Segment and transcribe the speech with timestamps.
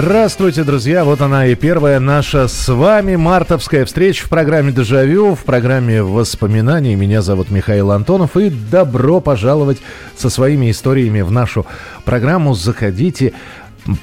[0.00, 1.02] Здравствуйте, друзья!
[1.04, 6.94] Вот она и первая наша с вами мартовская встреча в программе «Дежавю», в программе «Воспоминаний».
[6.94, 9.78] Меня зовут Михаил Антонов, и добро пожаловать
[10.16, 11.66] со своими историями в нашу
[12.04, 12.54] программу.
[12.54, 13.32] Заходите,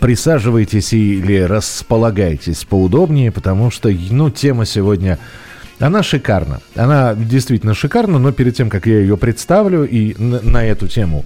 [0.01, 5.17] присаживайтесь или располагайтесь поудобнее, потому что, ну, тема сегодня...
[5.79, 6.59] Она шикарна.
[6.75, 11.23] Она действительно шикарна, но перед тем, как я ее представлю и на, на эту тему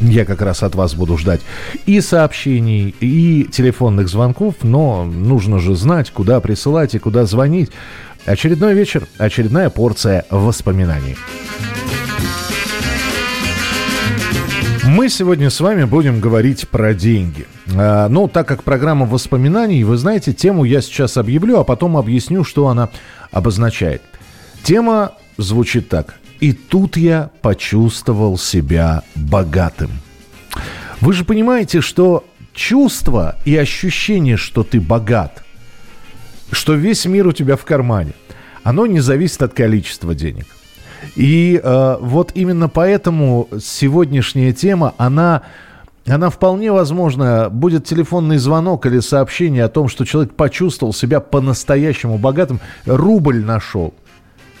[0.00, 1.40] я как раз от вас буду ждать
[1.86, 7.70] и сообщений, и телефонных звонков, но нужно же знать, куда присылать и куда звонить.
[8.24, 11.16] Очередной вечер, очередная порция воспоминаний.
[14.84, 17.46] Мы сегодня с вами будем говорить про деньги.
[17.74, 22.44] А, ну, так как программа воспоминаний, вы знаете, тему я сейчас объявлю, а потом объясню,
[22.44, 22.88] что она
[23.30, 24.02] обозначает.
[24.62, 26.14] Тема звучит так.
[26.40, 29.90] И тут я почувствовал себя богатым.
[31.00, 35.44] Вы же понимаете, что чувство и ощущение, что ты богат,
[36.50, 38.12] что весь мир у тебя в кармане,
[38.62, 40.46] оно не зависит от количества денег.
[41.14, 45.42] И э, вот именно поэтому сегодняшняя тема, она,
[46.06, 52.18] она вполне возможно, будет телефонный звонок или сообщение о том, что человек почувствовал себя по-настоящему
[52.18, 53.94] богатым, рубль нашел–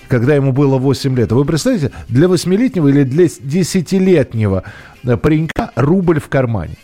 [0.08, 1.32] когда ему было 8 лет.
[1.32, 4.62] Вы представляете, для 8-летнего или для 10-летнего
[5.04, 6.76] э, паренька рубль в кармане.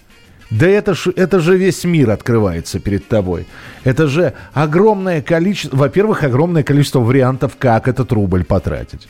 [0.50, 3.46] Да это, ж, это же весь мир открывается перед тобой.
[3.84, 9.08] Это же огромное количество, во-первых, огромное количество вариантов, как этот рубль потратить.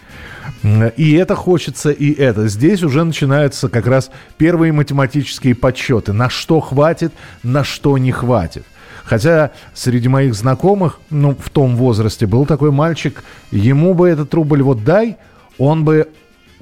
[0.96, 2.46] И это хочется, и это.
[2.46, 6.12] Здесь уже начинаются как раз первые математические подсчеты.
[6.12, 8.64] На что хватит, на что не хватит.
[9.04, 14.62] Хотя среди моих знакомых, ну, в том возрасте был такой мальчик, ему бы этот рубль
[14.62, 15.16] вот дай,
[15.58, 16.08] он бы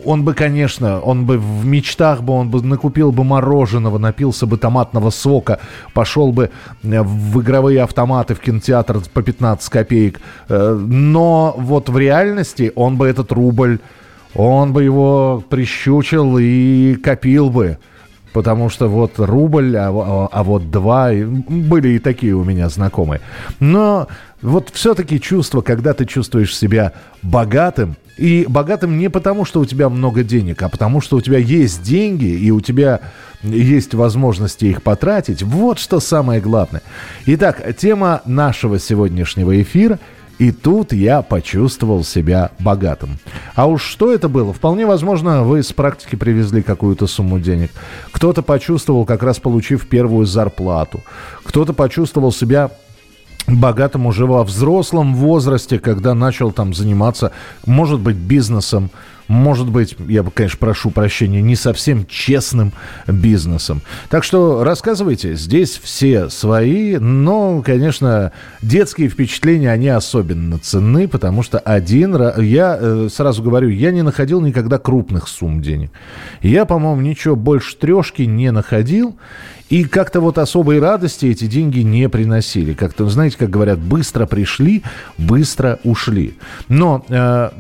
[0.04, 4.56] он бы, конечно, он бы в мечтах бы, он бы накупил бы мороженого, напился бы
[4.56, 5.60] томатного сока,
[5.92, 6.50] пошел бы
[6.82, 10.20] э, в игровые автоматы в кинотеатр по 15 копеек.
[10.48, 13.78] Э, но вот в реальности он бы этот рубль,
[14.34, 17.78] он бы его прищучил и копил бы.
[18.32, 23.20] Потому что вот рубль, а, а, а вот два, были и такие у меня знакомые.
[23.58, 24.08] Но
[24.40, 26.92] вот все-таки чувство, когда ты чувствуешь себя
[27.22, 31.38] богатым, и богатым не потому, что у тебя много денег, а потому, что у тебя
[31.38, 33.00] есть деньги, и у тебя
[33.42, 35.42] есть возможности их потратить.
[35.42, 36.82] Вот что самое главное.
[37.26, 39.98] Итак, тема нашего сегодняшнего эфира–
[40.40, 43.18] и тут я почувствовал себя богатым.
[43.54, 44.54] А уж что это было?
[44.54, 47.70] Вполне возможно, вы с практики привезли какую-то сумму денег.
[48.10, 51.02] Кто-то почувствовал, как раз получив первую зарплату.
[51.44, 52.70] Кто-то почувствовал себя
[53.46, 57.32] богатым уже во взрослом возрасте, когда начал там заниматься,
[57.66, 58.90] может быть, бизнесом,
[59.30, 62.72] может быть, я, бы, конечно, прошу прощения, не совсем честным
[63.06, 63.80] бизнесом.
[64.08, 71.60] Так что рассказывайте, здесь все свои, но, конечно, детские впечатления, они особенно ценны, потому что
[71.60, 75.92] один раз, я э, сразу говорю, я не находил никогда крупных сумм денег.
[76.42, 79.14] Я, по-моему, ничего больше трешки не находил,
[79.70, 82.74] и как-то вот особой радости эти деньги не приносили.
[82.74, 84.82] Как-то, знаете, как говорят, быстро пришли,
[85.16, 86.34] быстро ушли.
[86.68, 87.50] Но э,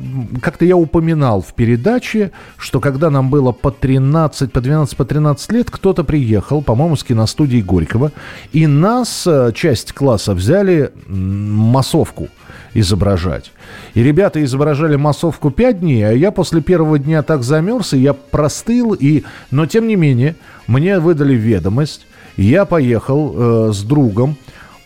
[0.42, 5.52] как-то я упоминал в передаче, что когда нам было по 13, по 12, по 13
[5.52, 8.12] лет, кто-то приехал, по-моему, с киностудии Горького,
[8.50, 12.28] и нас, э, часть класса, взяли массовку
[12.72, 13.52] изображать.
[13.92, 18.14] И ребята изображали массовку 5 дней, а я после первого дня так замерз, и я
[18.14, 19.24] простыл, и...
[19.50, 22.06] но тем не менее, мне выдали ведомость,
[22.38, 24.38] я поехал э, с другом,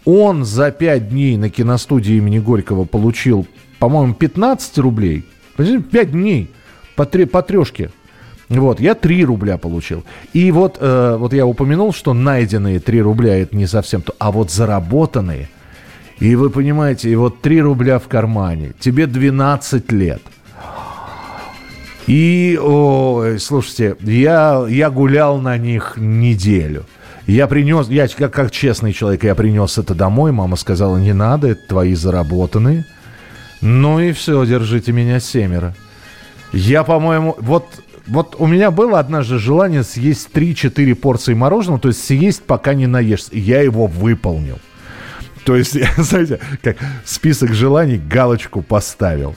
[0.04, 3.46] он за 5 дней на киностудии имени Горького получил,
[3.78, 5.24] по-моему, 15 рублей.
[5.56, 6.50] 5 дней
[6.96, 7.90] по, три, по трешке.
[8.48, 10.04] Вот, я 3 рубля получил.
[10.32, 14.30] И вот, э, вот я упомянул, что найденные 3 рубля это не совсем то, а
[14.30, 15.48] вот заработанные–
[16.20, 20.22] и вы понимаете, и вот 3 рубля в кармане, тебе 12 лет.
[22.06, 26.84] И, ой, слушайте, я, я гулял на них неделю.
[27.26, 30.30] Я принес, я как, как честный человек, я принес это домой.
[30.30, 32.84] Мама сказала, не надо, это твои заработанные.
[33.62, 35.74] Ну и все, держите меня семеро.
[36.54, 37.66] Я, по-моему, вот,
[38.06, 42.86] вот у меня было однажды желание съесть 3-4 порции мороженого, то есть съесть, пока не
[42.86, 43.30] наешься.
[43.32, 44.58] Я его выполнил.
[45.44, 49.34] То есть, знаете, как список желаний галочку поставил.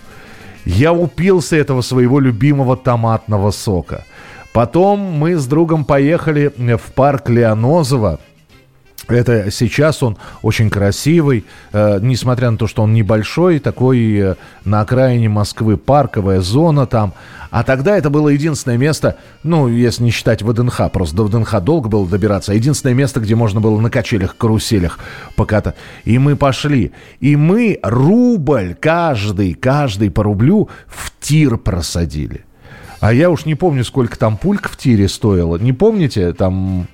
[0.63, 4.05] Я упился этого своего любимого томатного сока.
[4.53, 8.19] Потом мы с другом поехали в парк Леонозова.
[9.07, 14.81] Это сейчас он очень красивый, э, несмотря на то, что он небольшой, такой э, на
[14.81, 17.13] окраине Москвы парковая зона там.
[17.49, 21.87] А тогда это было единственное место, ну, если не считать ВДНХ, просто до ВДНХ долго
[21.87, 24.99] было добираться, единственное место, где можно было на качелях, каруселях
[25.37, 25.75] покатать.
[26.03, 26.91] И мы пошли.
[27.21, 32.43] И мы рубль каждый, каждый по рублю в тир просадили.
[32.99, 35.57] А я уж не помню, сколько там пульк в тире стоило.
[35.57, 36.33] Не помните?
[36.33, 36.87] Там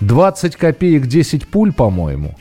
[0.00, 2.36] 20 копеек 10 пуль, по-моему.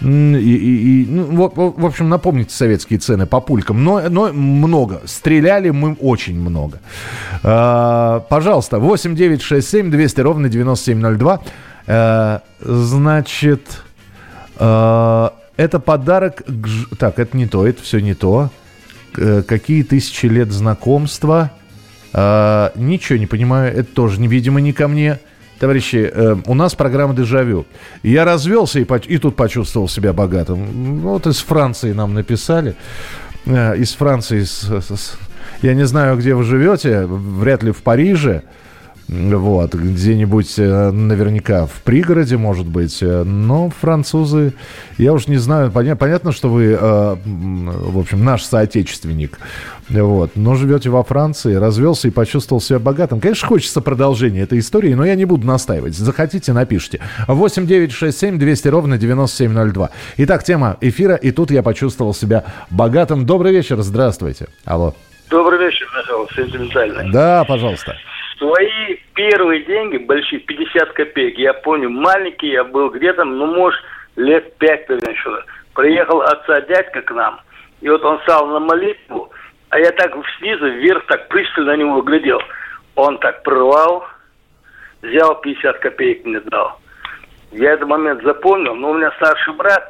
[0.00, 3.84] И, и, и, ну, в, в общем, напомните советские цены по пулькам.
[3.84, 5.02] Но, но много.
[5.04, 6.80] Стреляли мы очень много.
[7.44, 11.40] А, пожалуйста, 8 9 6 7 200 ровно 9702.
[11.86, 13.82] А, значит,
[14.56, 16.42] а, это подарок...
[16.44, 16.96] К...
[16.96, 18.50] Так, это не то, это все не то.
[19.12, 21.52] Какие тысячи лет знакомства?
[22.12, 25.20] А, ничего не понимаю, это тоже, видимо, не ко мне.
[25.62, 27.66] Товарищи, э, у нас программа «Дежавю».
[28.02, 30.98] Я развелся и, и тут почувствовал себя богатым.
[30.98, 32.74] Вот из Франции нам написали.
[33.46, 34.42] Э, из Франции.
[34.42, 35.16] С, с,
[35.62, 38.42] я не знаю, где вы живете, вряд ли в Париже.
[39.12, 43.02] Вот, где-нибудь э, наверняка в пригороде, может быть.
[43.02, 44.54] Э, но французы,
[44.96, 49.38] я уж не знаю, понятно, понятно что вы, э, в общем, наш соотечественник.
[49.90, 53.20] Вот, но живете во Франции, развелся и почувствовал себя богатым.
[53.20, 55.94] Конечно, хочется продолжения этой истории, но я не буду настаивать.
[55.94, 57.00] Захотите, напишите.
[57.28, 59.90] 8 9 6 7 200 ровно 9702.
[60.18, 63.26] Итак, тема эфира, и тут я почувствовал себя богатым.
[63.26, 64.46] Добрый вечер, здравствуйте.
[64.64, 64.94] Алло.
[65.28, 67.12] Добрый вечер, Михаил, сентиментальный.
[67.12, 67.94] Да, пожалуйста.
[68.42, 73.80] Свои первые деньги, большие, 50 копеек, я помню, маленький я был где-то, ну, может,
[74.16, 75.44] лет пять, наверное, еще.
[75.74, 77.40] Приехал отца дядька к нам,
[77.80, 79.30] и вот он стал на молитву,
[79.70, 82.40] а я так снизу вверх так пристально на него глядел.
[82.96, 84.06] Он так прорвал,
[85.02, 86.80] взял 50 копеек мне дал.
[87.52, 89.88] Я этот момент запомнил, но у меня старший брат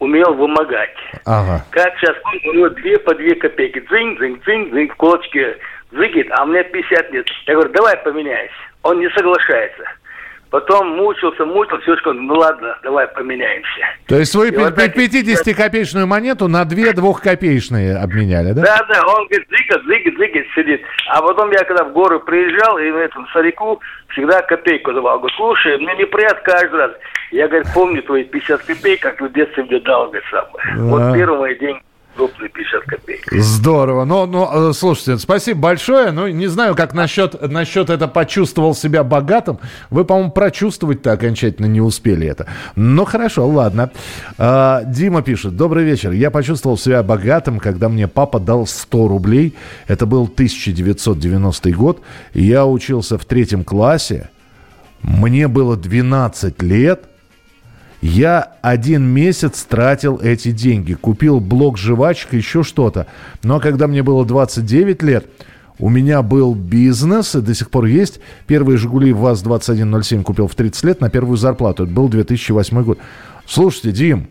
[0.00, 0.96] умел вымогать.
[1.26, 1.64] Ага.
[1.70, 3.78] Как сейчас, у него две по две копейки.
[3.78, 5.58] Дзынь, дзынь, дзынь, дзынь, в кулачке
[5.94, 7.26] Зыгит, а мне 50 лет.
[7.46, 8.54] Я говорю, давай поменяйся.
[8.82, 9.84] Он не соглашается.
[10.50, 13.86] Потом мучился, мучился, все, что ну ладно, давай поменяемся.
[14.06, 18.62] То есть вы 50-копеечную монету на две двухкопеечные обменяли, да?
[18.62, 20.82] Да, да, он говорит, зыгит, зыгит, зыгит, сидит.
[21.08, 23.80] А потом я когда в горы приезжал, и этому старику
[24.10, 25.18] всегда копейку давал.
[25.18, 26.92] Говорю, слушай, мне неприятно каждый раз.
[27.32, 30.76] Я, говорит, помню твои 50 копеек, как в детстве мне дал, говорит, самое.
[30.76, 30.82] Да.
[30.84, 31.54] Вот первый мой
[32.14, 33.32] крупный 50 копеек.
[33.32, 34.04] Здорово.
[34.04, 36.10] Ну, ну, э, слушайте, спасибо большое.
[36.10, 39.58] Ну, не знаю, как насчет, насчет это почувствовал себя богатым.
[39.90, 42.46] Вы, по-моему, прочувствовать-то окончательно не успели это.
[42.76, 43.90] Ну, хорошо, ладно.
[44.38, 45.56] А, Дима пишет.
[45.56, 46.12] Добрый вечер.
[46.12, 49.54] Я почувствовал себя богатым, когда мне папа дал 100 рублей.
[49.86, 52.00] Это был 1990 год.
[52.32, 54.30] Я учился в третьем классе.
[55.02, 57.04] Мне было 12 лет–
[58.04, 60.92] я один месяц тратил эти деньги.
[60.92, 63.06] Купил блок жвачек, еще что-то.
[63.42, 65.26] Но когда мне было 29 лет,
[65.78, 68.20] у меня был бизнес, и до сих пор есть.
[68.46, 71.84] Первые «Жигули» ВАЗ-2107 купил в 30 лет на первую зарплату.
[71.84, 72.98] Это был 2008 год.
[73.46, 74.28] Слушайте, Дим,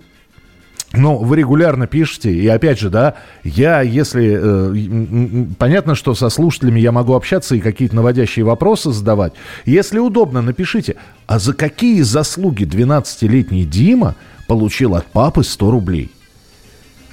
[0.93, 4.37] ну, вы регулярно пишете, и опять же, да, я, если...
[4.39, 9.33] Э, понятно, что со слушателями я могу общаться и какие-то наводящие вопросы задавать.
[9.65, 10.95] Если удобно, напишите,
[11.25, 14.15] а за какие заслуги 12-летний Дима
[14.47, 16.11] получил от папы 100 рублей?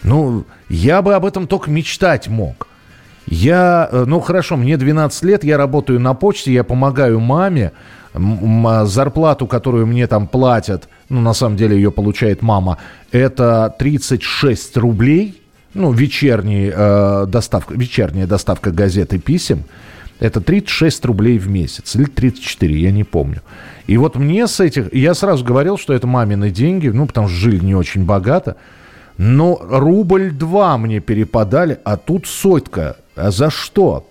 [0.03, 2.69] Ну, я бы об этом только мечтать мог.
[3.27, 7.73] Я, э, ну хорошо, мне 12 лет, я работаю на почте, я помогаю маме,
[8.15, 12.79] зарплату, которую мне там платят, ну, на самом деле ее получает мама,
[13.13, 15.41] это 36 рублей,
[15.75, 19.65] ну, вечерний, э, доставка, вечерняя доставка газет и писем,
[20.19, 23.43] это 36 рублей в месяц, или 34, я не помню.
[23.87, 27.37] И вот мне с этих, я сразу говорил, что это мамины деньги, ну, потому что
[27.37, 28.57] жили не очень богато,
[29.17, 32.97] но рубль два мне перепадали, а тут сотка.
[33.17, 34.07] А за что?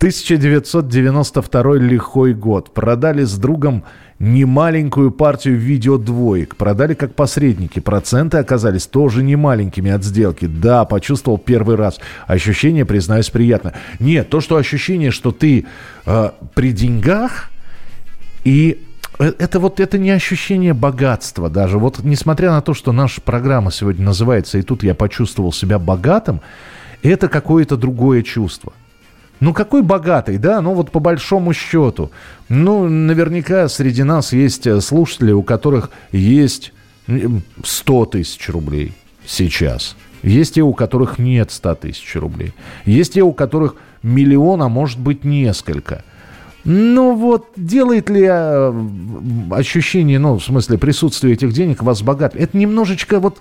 [0.00, 2.72] 1992 лихой год.
[2.72, 3.84] Продали с другом
[4.18, 6.56] немаленькую партию видеодвоек.
[6.56, 7.80] Продали как посредники.
[7.80, 10.46] Проценты оказались тоже немаленькими от сделки.
[10.46, 12.00] Да, почувствовал первый раз.
[12.26, 13.74] Ощущение, признаюсь, приятно.
[13.98, 15.66] Нет, то, что ощущение, что ты
[16.06, 17.50] э, при деньгах
[18.42, 18.82] и
[19.18, 21.76] э, это вот это не ощущение богатства даже.
[21.76, 26.40] Вот несмотря на то, что наша программа сегодня называется «И тут я почувствовал себя богатым»,
[27.02, 28.72] это какое-то другое чувство.
[29.40, 30.60] Ну, какой богатый, да?
[30.60, 32.10] Ну, вот по большому счету.
[32.48, 36.72] Ну, наверняка среди нас есть э, слушатели, у которых есть
[37.64, 38.92] 100 тысяч рублей
[39.26, 39.96] сейчас.
[40.22, 42.52] Есть те, у которых нет 100 тысяч рублей.
[42.84, 46.04] Есть те, у которых миллион, а может быть несколько.
[46.64, 48.72] Ну вот, делает ли э,
[49.50, 52.36] ощущение, ну, в смысле, присутствие этих денег вас богат?
[52.36, 53.38] Это немножечко вот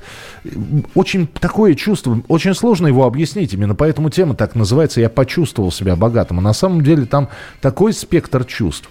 [0.95, 3.53] очень такое чувство, очень сложно его объяснить.
[3.53, 6.39] Именно поэтому тема так называется «Я почувствовал себя богатым».
[6.39, 7.27] А на самом деле там
[7.59, 8.89] такой спектр чувств.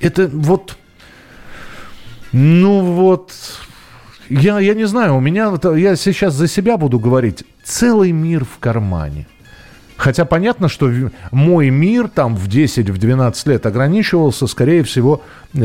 [0.00, 0.76] Это вот,
[2.30, 3.32] ну вот,
[4.28, 8.58] я, я не знаю, у меня, я сейчас за себя буду говорить, целый мир в
[8.60, 9.26] кармане–
[9.96, 10.90] Хотя понятно, что
[11.30, 15.22] мой мир там в 10-12 в лет ограничивался, скорее всего,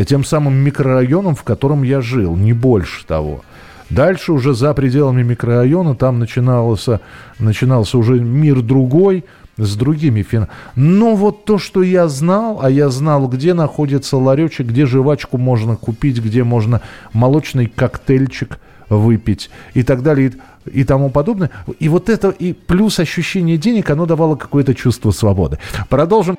[0.08, 3.44] тем самым микрорайоном, в котором я жил, не больше того.
[3.90, 7.02] Дальше уже за пределами микрорайона там начинался,
[7.40, 9.26] начинался уже мир другой,
[9.58, 10.48] с другими фин.
[10.76, 15.76] Но вот то, что я знал, а я знал, где находится ларечек, где жвачку можно
[15.76, 16.82] купить, где можно
[17.14, 18.60] молочный коктейльчик
[18.98, 20.34] выпить и так далее
[20.72, 21.50] и тому подобное.
[21.80, 25.58] И вот это, и плюс ощущение денег, оно давало какое-то чувство свободы.
[25.90, 26.38] Продолжим.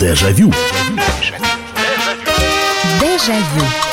[0.00, 0.52] Дежавю.
[3.00, 3.83] Дежавю.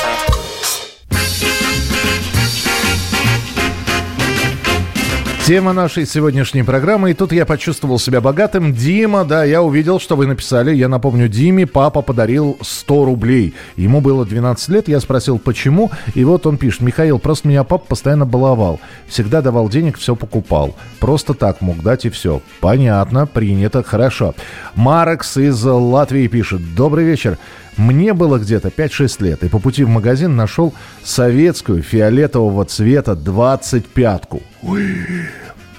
[5.52, 7.10] Тема нашей сегодняшней программы.
[7.10, 8.72] И тут я почувствовал себя богатым.
[8.72, 10.74] Дима, да, я увидел, что вы написали.
[10.74, 13.52] Я напомню, Диме папа подарил 100 рублей.
[13.76, 14.88] Ему было 12 лет.
[14.88, 15.90] Я спросил, почему.
[16.14, 16.80] И вот он пишет.
[16.80, 18.80] Михаил, просто меня папа постоянно баловал.
[19.06, 20.74] Всегда давал денег, все покупал.
[21.00, 22.40] Просто так мог дать и все.
[22.62, 24.34] Понятно, принято, хорошо.
[24.74, 26.74] Марекс из Латвии пишет.
[26.74, 27.36] Добрый вечер.
[27.76, 30.72] Мне было где-то 5-6 лет, и по пути в магазин нашел
[31.04, 34.42] советскую фиолетового цвета 25-ку.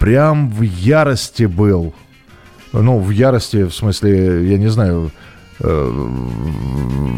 [0.04, 1.94] Прям в ярости был.
[2.74, 5.12] Ну, в ярости, в смысле, я не знаю,
[5.62, 5.92] э,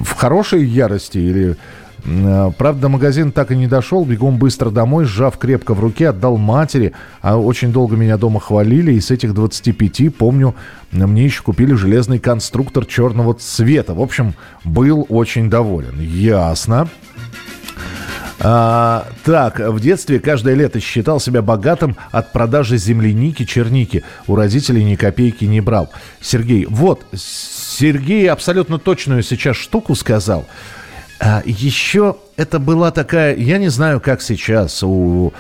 [0.06, 1.58] в хорошей ярости или
[2.06, 4.06] Э, правда, магазин так и не дошел.
[4.06, 6.94] Бегом быстро домой, сжав крепко в руке, отдал матери.
[7.22, 8.94] А очень долго меня дома хвалили.
[8.94, 10.56] И с этих 25, помню,
[10.92, 13.94] мне еще купили железный конструктор черного цвета.
[13.94, 16.00] В общем, был очень доволен.
[16.00, 16.88] Ясно.
[18.40, 24.04] А, так, в детстве каждое лето считал себя богатым от продажи земляники, черники.
[24.28, 25.90] У родителей ни копейки не брал.
[26.22, 30.46] Сергей, вот, Сергей абсолютно точную сейчас штуку сказал.
[31.20, 35.34] А еще это была такая, я не знаю, как сейчас у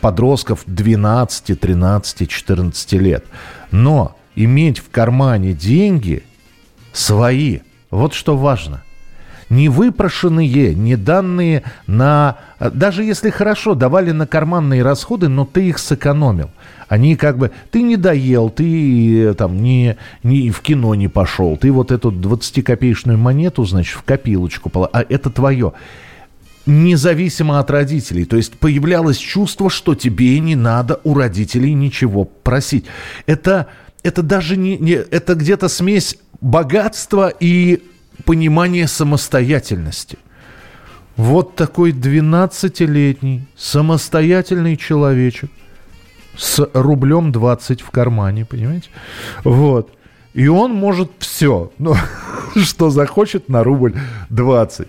[0.00, 3.24] подростков 12, 13, 14 лет,
[3.70, 6.24] но иметь в кармане деньги
[6.92, 8.82] свои, вот что важно.
[9.50, 12.36] Не выпрошенные, не данные на...
[12.60, 16.50] Даже если хорошо давали на карманные расходы, но ты их сэкономил.
[16.88, 21.56] Они как бы, ты не доел, ты э, там не, не в кино не пошел,
[21.58, 25.74] ты вот эту 20-копеечную монету, значит, в копилочку, а это твое
[26.68, 28.24] независимо от родителей.
[28.24, 32.84] То есть появлялось чувство, что тебе не надо у родителей ничего просить.
[33.26, 33.68] Это,
[34.02, 37.82] это даже не, не это где-то смесь богатства и
[38.24, 40.18] понимания самостоятельности.
[41.16, 45.50] Вот такой 12-летний самостоятельный человечек
[46.36, 48.88] с рублем 20 в кармане, понимаете?
[49.42, 49.90] Вот.
[50.34, 51.94] И он может все, ну,
[52.56, 53.94] что захочет на рубль
[54.30, 54.86] 20.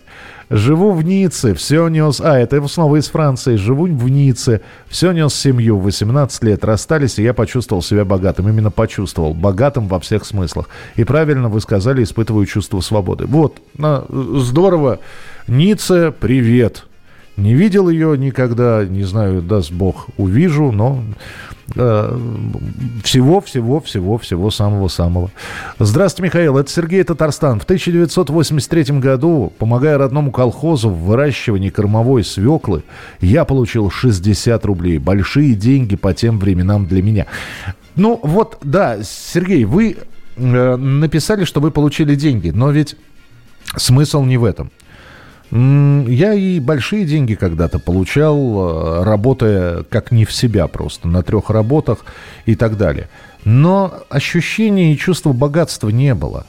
[0.49, 2.19] Живу в Ницце, все нес...
[2.21, 3.55] А, это снова из Франции.
[3.55, 8.49] Живу в Ницце, все нес семью, 18 лет, расстались, и я почувствовал себя богатым.
[8.49, 9.33] Именно почувствовал.
[9.33, 10.69] Богатым во всех смыслах.
[10.95, 13.25] И правильно вы сказали, испытываю чувство свободы.
[13.27, 14.99] Вот, здорово.
[15.47, 16.85] Ницце, привет.
[17.39, 21.01] Не видел ее никогда, не знаю, даст Бог, увижу, но
[23.03, 25.31] всего-всего-всего-всего э, самого-самого.
[25.77, 27.59] Здравствуйте, Михаил, это Сергей Татарстан.
[27.59, 32.83] В 1983 году, помогая родному колхозу в выращивании кормовой свеклы,
[33.21, 34.97] я получил 60 рублей.
[34.97, 37.25] Большие деньги по тем временам для меня.
[37.95, 39.97] Ну вот, да, Сергей, вы
[40.35, 42.95] э, написали, что вы получили деньги, но ведь
[43.75, 44.71] смысл не в этом.
[45.51, 51.49] Я и большие деньги когда-то получал, э, работая как не в себя просто, на трех
[51.49, 52.05] работах
[52.45, 53.09] и так далее.
[53.45, 56.45] Но ощущения и чувства богатства не было.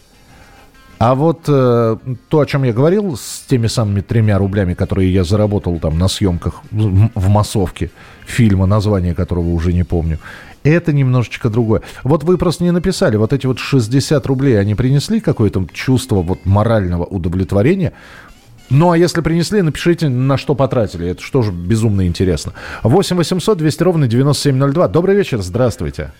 [0.98, 1.96] А вот э,
[2.28, 6.08] то, о чем я говорил, с теми самыми тремя рублями, которые я заработал там на
[6.08, 7.90] съемках в массовке
[8.26, 10.18] фильма, название которого уже не помню,
[10.62, 11.80] это немножечко другое.
[12.04, 16.44] Вот вы просто не написали, вот эти вот 60 рублей, они принесли какое-то чувство вот
[16.44, 17.94] морального удовлетворения?
[18.70, 21.08] Ну, а если принесли, напишите, на что потратили.
[21.08, 22.52] Это что же безумно интересно.
[22.84, 24.88] 8 800 200 ровно 9702.
[24.88, 26.12] Добрый вечер, здравствуйте.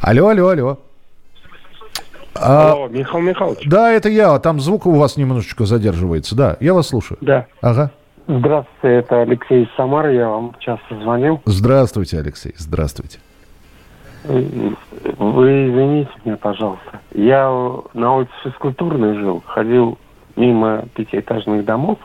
[0.00, 0.78] Алло, алло, алло.
[2.34, 3.66] А, Алло, Михаил Михайлович.
[3.66, 4.38] Да, это я.
[4.38, 6.34] Там звук у вас немножечко задерживается.
[6.34, 7.18] Да, я вас слушаю.
[7.20, 7.46] Да.
[7.60, 7.90] Ага.
[8.28, 10.14] Здравствуйте, это Алексей из Самары.
[10.14, 11.42] Я вам часто звонил.
[11.44, 12.54] Здравствуйте, Алексей.
[12.56, 13.18] Здравствуйте.
[14.24, 17.00] Вы извините меня, пожалуйста.
[17.12, 17.50] Я
[17.94, 19.98] на улице физкультурной жил, ходил
[20.36, 21.98] мимо пятиэтажных домов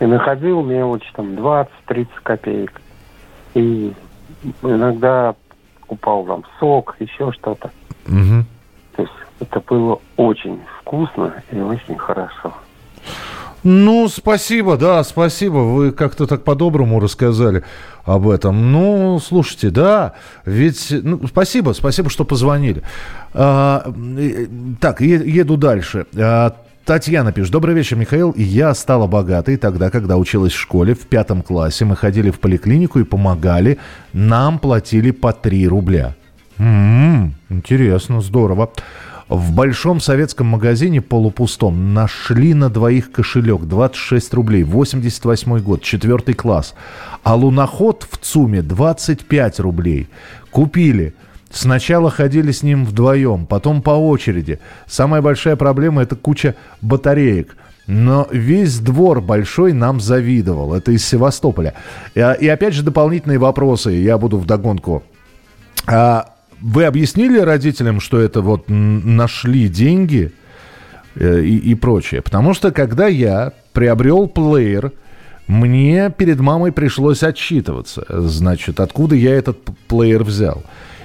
[0.00, 2.80] и находил мелочь там 20-30 копеек.
[3.54, 3.92] И
[4.62, 5.34] иногда
[5.86, 7.70] купал там сок, еще что-то.
[8.06, 8.44] Угу.
[8.96, 12.52] То есть это было очень вкусно и очень хорошо.
[13.64, 15.58] Ну, спасибо, да, спасибо.
[15.58, 17.62] Вы как-то так по-доброму рассказали
[18.04, 18.72] об этом.
[18.72, 20.88] Ну, слушайте, да, ведь...
[20.90, 22.82] Ну, спасибо, спасибо, что позвонили.
[23.34, 23.84] А,
[24.80, 26.06] так, еду дальше.
[26.18, 27.52] А, Татьяна пишет.
[27.52, 28.34] Добрый вечер, Михаил.
[28.36, 31.84] Я стала богатой тогда, когда училась в школе в пятом классе.
[31.84, 33.78] Мы ходили в поликлинику и помогали.
[34.12, 36.16] Нам платили по 3 рубля.
[36.58, 38.72] М-м, интересно, здорово.
[39.28, 46.74] В большом советском магазине полупустом нашли на двоих кошелек 26 рублей, 88 год, четвертый класс.
[47.22, 50.08] А луноход в ЦУМе 25 рублей.
[50.50, 51.14] Купили.
[51.52, 54.58] Сначала ходили с ним вдвоем, потом по очереди.
[54.86, 57.56] Самая большая проблема– это куча батареек.
[57.86, 60.72] Но весь двор большой нам завидовал.
[60.72, 61.74] Это из Севастополя.
[62.14, 63.90] И, и опять же дополнительные вопросы.
[63.90, 65.02] Я буду вдогонку.
[65.86, 70.32] А, вы объяснили родителям, что это вот нашли деньги
[71.16, 72.22] э, и, и прочее?
[72.22, 74.92] Потому что когда я приобрел плеер,
[75.48, 78.06] мне перед мамой пришлось отчитываться.
[78.08, 80.62] Значит, откуда я этот плеер взял.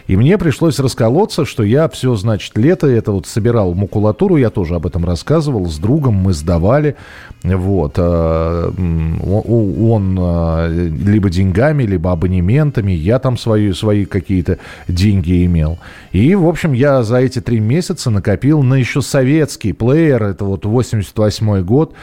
[0.07, 4.75] И мне пришлось расколоться, что я все, значит, лето это вот собирал макулатуру, я тоже
[4.75, 6.95] об этом рассказывал, с другом мы сдавали,
[7.43, 15.77] вот, э, он э, либо деньгами, либо абонементами, я там свои, свои какие-то деньги имел.
[16.13, 20.65] И, в общем, я за эти три месяца накопил на еще советский плеер, это вот
[20.65, 21.93] 88 год,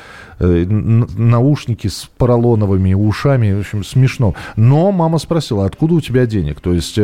[0.40, 4.34] э, наушники с поролоновыми ушами, в общем, смешно.
[4.56, 6.60] Но мама спросила, откуда у тебя денег?
[6.60, 6.98] То есть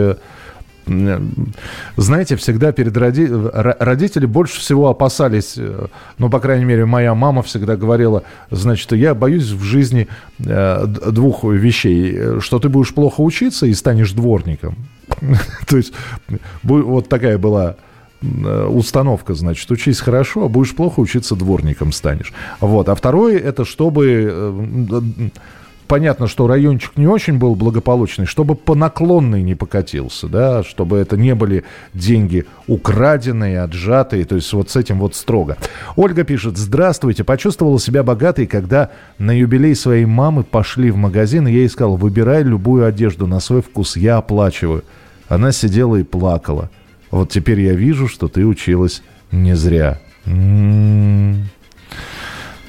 [1.96, 3.28] знаете, всегда перед роди...
[3.30, 5.86] родители больше всего опасались, э,
[6.18, 11.44] ну, по крайней мере, моя мама всегда говорила, значит, я боюсь в жизни э, двух
[11.44, 14.76] вещей, что ты будешь плохо учиться и станешь дворником.
[15.68, 15.92] То есть
[16.62, 17.76] вот такая была
[18.22, 22.32] э, установка, значит, учись хорошо, а будешь плохо учиться, дворником станешь.
[22.60, 22.88] Вот.
[22.88, 25.30] А второе, это чтобы
[25.90, 31.16] понятно, что райончик не очень был благополучный, чтобы по наклонной не покатился, да, чтобы это
[31.16, 35.56] не были деньги украденные, отжатые, то есть вот с этим вот строго.
[35.96, 41.52] Ольга пишет, здравствуйте, почувствовала себя богатой, когда на юбилей своей мамы пошли в магазин, и
[41.52, 44.84] я ей сказал, выбирай любую одежду на свой вкус, я оплачиваю.
[45.28, 46.70] Она сидела и плакала.
[47.10, 49.98] Вот теперь я вижу, что ты училась не зря.
[50.24, 51.48] М-м-м.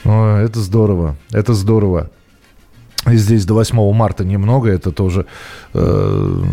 [0.06, 2.10] Ой, это здорово, это здорово.
[3.06, 5.26] Здесь до 8 марта немного, это тоже...
[5.74, 6.44] Э,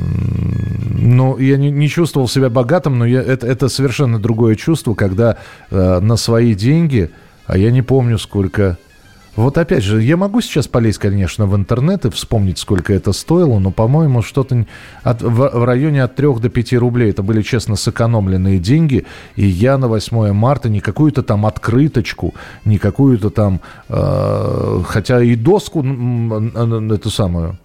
[0.91, 5.37] ну, я не, не чувствовал себя богатым, но я, это, это совершенно другое чувство, когда
[5.71, 7.11] э, на свои деньги,
[7.47, 8.79] а я не помню, сколько
[9.43, 13.59] вот опять же, я могу сейчас полезть, конечно, в интернет и вспомнить, сколько это стоило,
[13.59, 14.67] но, по-моему, что-то
[15.05, 17.11] от, в, в районе от 3 до 5 рублей.
[17.11, 19.07] Это были, честно, сэкономленные деньги.
[19.37, 23.61] И я на 8 марта не какую-то там открыточку, не какую-то там...
[23.89, 27.59] Э, хотя и доску эту самую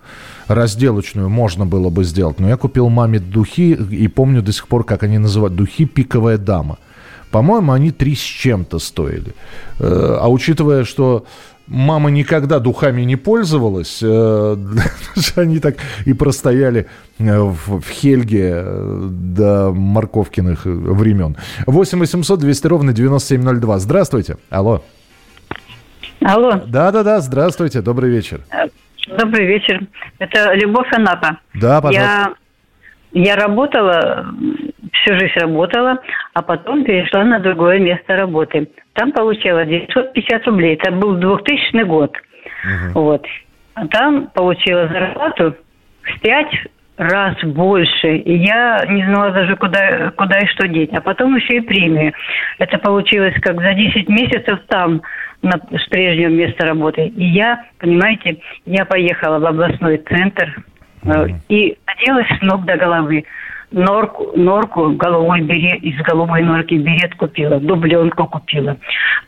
[0.47, 2.39] разделочную можно было бы сделать.
[2.39, 5.55] Но я купил маме духи и помню до сих пор, как они называют.
[5.55, 6.77] Духи «Пиковая дама».
[7.31, 9.33] По-моему, они три с чем-то стоили.
[9.79, 11.25] Э, а учитывая, что
[11.73, 13.99] мама никогда духами не пользовалась.
[14.01, 14.55] Э,
[15.35, 16.87] они так и простояли
[17.19, 21.35] э, в, Хельге э, до морковкиных времен.
[21.65, 23.79] 8 800 200 ровно 9702.
[23.79, 24.37] Здравствуйте.
[24.49, 24.83] Алло.
[26.21, 26.61] Алло.
[26.65, 28.41] Да-да-да, здравствуйте, добрый вечер.
[29.17, 29.81] Добрый вечер.
[30.19, 31.39] Это Любовь Анапа.
[31.53, 32.01] Да, пожалуйста.
[32.01, 32.33] Я,
[33.13, 34.25] я работала,
[34.91, 35.99] всю жизнь работала,
[36.33, 38.69] а потом перешла на другое место работы.
[38.93, 40.75] Там получала 950 рублей.
[40.75, 42.15] Это был 2000 год.
[42.63, 43.01] Угу.
[43.01, 43.25] Вот.
[43.75, 45.55] А там получила зарплату
[46.01, 46.53] в пять
[46.97, 48.17] раз больше.
[48.17, 50.91] И я не знала даже, куда, куда и что деть.
[50.93, 52.13] А потом еще и премию.
[52.59, 55.01] Это получилось как за 10 месяцев там,
[55.41, 57.07] на, с прежнего места работы.
[57.07, 60.63] И я, понимаете, я поехала в областной центр
[61.03, 63.25] mm и оделась с ног до головы
[63.73, 68.77] норку, норку головой берет, из головой норки берет купила, дубленку купила.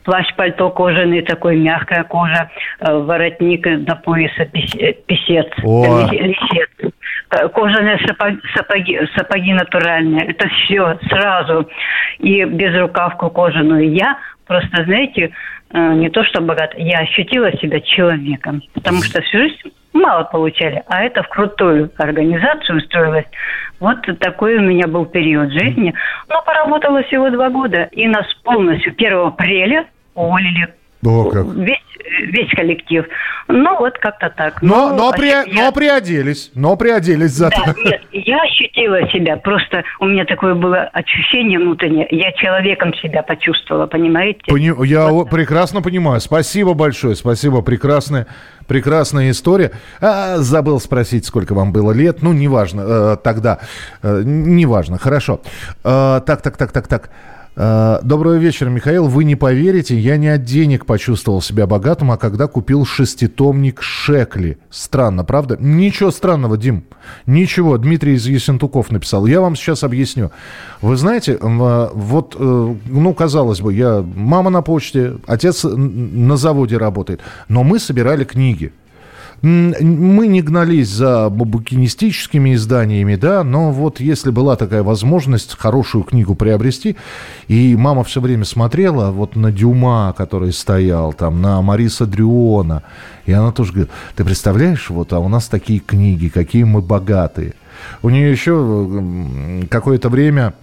[0.03, 6.07] Плащ-пальто кожаный, такой мягкая кожа, э, воротник до пояса, писец, О.
[7.53, 10.27] кожаные сапоги, сапоги, сапоги натуральные.
[10.27, 11.67] Это все сразу.
[12.19, 13.91] И безрукавку кожаную.
[13.91, 15.31] Я просто, знаете,
[15.71, 18.61] э, не то что богат, я ощутила себя человеком.
[18.73, 23.25] Потому что всю жизнь мало получали, а это в крутую организацию устроилась.
[23.79, 25.93] Вот такой у меня был период жизни.
[26.29, 30.73] Но поработала всего два года, и нас полностью 1 апреля уволили
[31.05, 31.45] О, как.
[31.55, 31.77] весь,
[32.31, 33.05] весь коллектив.
[33.47, 34.61] Ну, вот как-то так.
[34.63, 37.61] Но, Ну, но, а при- я- но приоделись, но приоделись зато.
[37.63, 43.21] Да, нет, я ощутила себя, просто у меня такое было ощущение внутреннее, я человеком себя
[43.21, 44.39] почувствовала, понимаете?
[44.47, 46.19] Пони- Я Вот прекрасно понимаю.
[46.21, 47.61] Спасибо большое, спасибо.
[47.61, 48.25] Прекрасная,
[48.67, 49.71] прекрасная история.
[50.01, 52.23] А, забыл спросить, сколько вам было лет.
[52.23, 52.81] Ну, неважно.
[52.87, 53.59] э, тогда.
[54.01, 54.97] Э, неважно.
[54.97, 55.41] Хорошо.
[55.83, 57.09] Э, так, так, так, так, так.
[57.55, 59.07] Э, Доброго вечера, Михаил.
[59.07, 64.57] Вы не поверите, я не от денег почувствовал себя богатым, а когда купил шеститомник Шекли.
[64.69, 65.57] Странно, правда?
[65.59, 66.83] Ничего странного, Дим.
[67.25, 67.77] Ничего.
[67.77, 69.25] Дмитрий из Ессентуков написал.
[69.25, 70.31] Я вам сейчас объясню.
[70.81, 76.77] Вы знаете, э, вот, э, ну, казалось бы, я мама на почте, отец на заводе
[76.77, 78.73] работает, но мы собирали книги.
[79.41, 86.35] Мы не гнались за букинистическими изданиями, да, но вот если была такая возможность хорошую книгу
[86.35, 86.95] приобрести,
[87.47, 92.83] и мама все время смотрела вот на Дюма, который стоял, там, на Мариса Дрюона,
[93.25, 97.53] и она тоже говорит, ты представляешь, вот, а у нас такие книги, какие мы богатые.
[98.01, 100.53] У нее еще м, какое-то время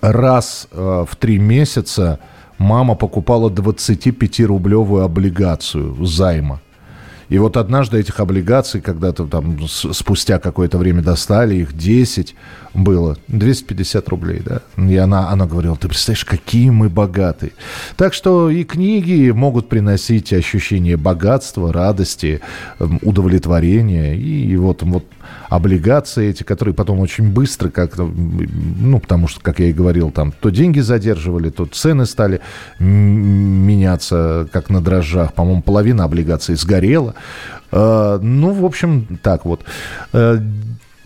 [0.00, 2.18] раз э, в три месяца
[2.58, 6.60] мама покупала 25-рублевую облигацию займа.
[7.28, 12.34] И вот однажды этих облигаций, когда-то там спустя какое-то время достали, их 10
[12.76, 14.60] было, 250 рублей, да.
[14.76, 17.52] И она, она говорила, ты представляешь, какие мы богатые.
[17.96, 22.40] Так что и книги могут приносить ощущение богатства, радости,
[22.78, 24.14] эм, удовлетворения.
[24.14, 25.04] И вот, вот
[25.48, 30.32] облигации эти, которые потом очень быстро как-то, ну, потому что, как я и говорил, там
[30.32, 32.40] то деньги задерживали, то цены стали
[32.78, 35.32] меняться, как на дрожжах.
[35.32, 37.14] По-моему, половина облигаций сгорела.
[37.72, 39.64] Э, Ну, в общем, так вот.
[40.12, 40.38] Э,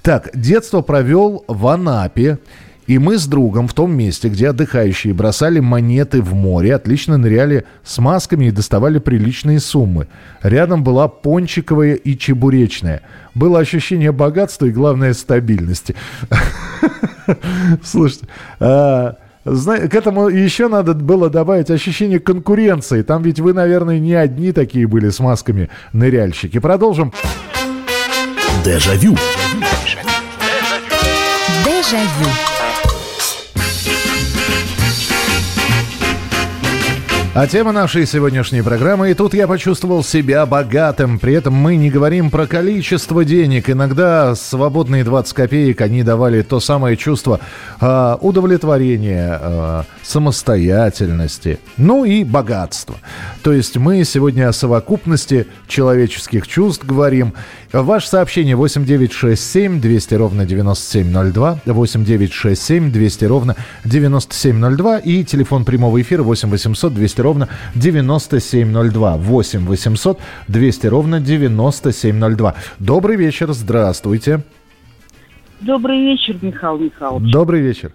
[0.02, 2.38] Так, детство провел в Анапе.
[2.86, 7.64] И мы с другом в том месте, где отдыхающие бросали монеты в море, отлично ныряли
[7.84, 10.08] с масками и доставали приличные суммы.
[10.42, 13.02] Рядом была пончиковая и чебуречная.
[13.32, 15.94] Было ощущение богатства и, главное, стабильности.
[17.84, 18.26] Слушайте,
[18.58, 23.02] зна- к этому еще надо было добавить ощущение конкуренции.
[23.02, 26.58] Там ведь вы, наверное, не одни такие были с масками ныряльщики.
[26.58, 27.12] Продолжим.
[28.64, 29.16] Дежавю.
[31.64, 32.49] Дежавю.
[37.40, 41.18] А тема нашей сегодняшней программы «И тут я почувствовал себя богатым».
[41.18, 43.70] При этом мы не говорим про количество денег.
[43.70, 47.40] Иногда свободные 20 копеек, они давали то самое чувство
[47.80, 52.96] а, удовлетворения, а, самостоятельности, ну и богатства.
[53.42, 57.32] То есть мы сегодня о совокупности человеческих чувств говорим.
[57.72, 66.50] Ваше сообщение 8967 200 ровно 9702, 8967 200 ровно 9702 и телефон прямого эфира 8
[66.50, 72.54] 800 200 ровно 9702, 8 800 200 ровно 9702.
[72.80, 74.40] Добрый вечер, здравствуйте.
[75.60, 77.30] Добрый вечер, Михаил Михайлович.
[77.32, 77.92] Добрый вечер.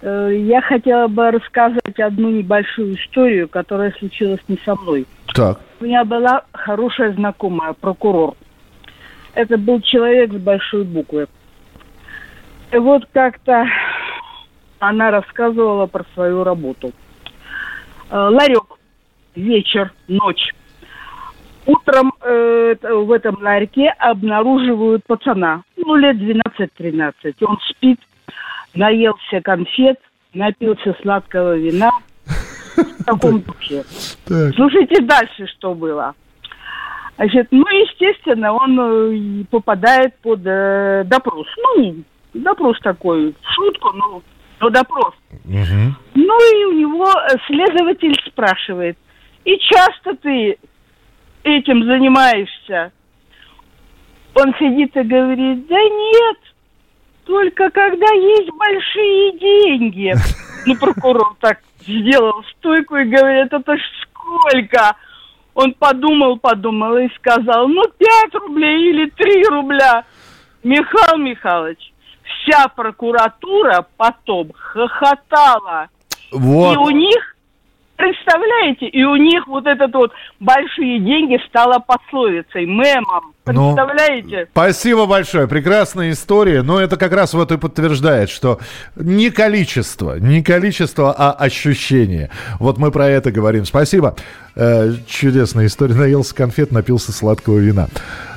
[0.00, 5.06] Э, Я хотела бы рассказать одну небольшую историю, которая случилась не со мной.
[5.32, 8.34] Так, У меня была хорошая знакомая, прокурор.
[9.34, 11.28] Это был человек с большой буквы.
[12.72, 13.66] И вот как-то
[14.78, 16.92] она рассказывала про свою работу.
[18.10, 18.64] Э, Ларек,
[19.34, 20.52] вечер, ночь.
[21.66, 27.12] Утром э, в этом ларьке обнаруживают пацана, ну, лет 12-13.
[27.42, 28.00] Он спит,
[28.74, 29.98] наелся конфет,
[30.32, 31.90] напился сладкого вина.
[32.76, 33.84] В таком духе.
[34.54, 36.14] Слушайте дальше, что было.
[37.16, 41.46] Значит, ну, естественно, он э, попадает под э, допрос.
[41.58, 41.96] Ну,
[42.34, 44.22] допрос такой, в шутку, но,
[44.60, 45.14] но допрос.
[45.44, 45.96] Мгм.
[46.14, 47.12] Ну, и у него
[47.46, 48.96] следователь спрашивает,
[49.44, 50.58] и часто ты
[51.42, 52.92] этим занимаешься?
[54.34, 56.38] Он сидит и говорит, да нет,
[57.24, 60.14] только когда есть большие деньги.
[60.66, 64.94] Ну, прокурор так сделал стойку и говорит, это ж сколько?
[65.54, 70.04] Он подумал, подумал и сказал, ну, пять рублей или три рубля.
[70.62, 75.88] Михаил Михайлович, вся прокуратура потом хохотала.
[76.30, 76.90] И у Вот.
[76.92, 77.36] них
[78.00, 78.86] Представляете?
[78.86, 80.10] И у них вот этот вот
[80.40, 83.34] большие деньги стало пословицей, мемом.
[83.44, 84.48] Ну, Представляете?
[84.52, 85.46] Спасибо большое.
[85.46, 86.62] Прекрасная история.
[86.62, 88.58] Но это как раз вот и подтверждает, что
[88.96, 92.30] не количество, не количество, а ощущение.
[92.58, 93.66] Вот мы про это говорим.
[93.66, 94.16] Спасибо.
[94.56, 95.94] Э, чудесная история.
[95.94, 97.88] Наелся конфет, напился сладкого вина.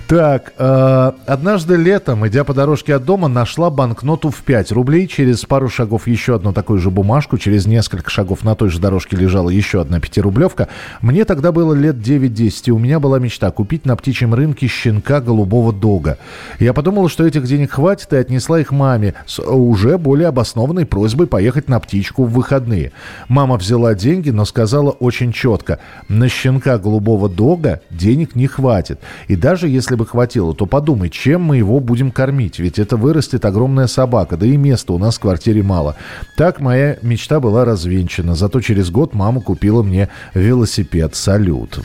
[0.08, 5.08] Так, э, однажды летом, идя по дорожке от дома, нашла банкноту в 5 рублей.
[5.08, 7.38] Через пару шагов еще одну такую же бумажку.
[7.38, 10.68] Через несколько шагов на той же дорожке лежала еще одна пятирублевка.
[11.02, 15.22] Мне тогда было лет 9-10, и у меня была мечта купить на птичьем рынке щенка
[15.22, 16.18] голубого дога.
[16.60, 21.28] Я подумала, что этих денег хватит, и отнесла их маме с уже более обоснованной просьбой
[21.28, 22.92] поехать на птичку в выходные.
[23.30, 29.00] Мама взяла деньги, но сказала очень четко, на щенка голубого дога денег не хватит.
[29.28, 32.60] И даже если бы хватило, то подумай, чем мы его будем кормить?
[32.60, 35.96] Ведь это вырастет огромная собака, да и места у нас в квартире мало.
[36.36, 38.36] Так моя мечта была развенчана.
[38.36, 41.80] Зато через год мама купила мне велосипед «Салют».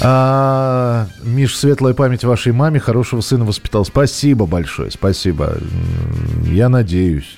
[0.00, 3.84] А, Миш, светлая память вашей маме, хорошего сына воспитал.
[3.84, 5.56] Спасибо большое, спасибо.
[6.44, 7.36] Я надеюсь.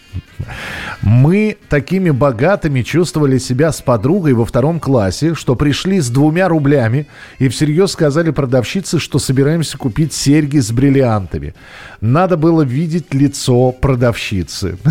[1.03, 7.07] Мы такими богатыми чувствовали себя с подругой во втором классе, что пришли с двумя рублями
[7.39, 11.55] и всерьез сказали продавщице, что собираемся купить серьги с бриллиантами.
[12.01, 14.79] Надо было видеть лицо продавщицы.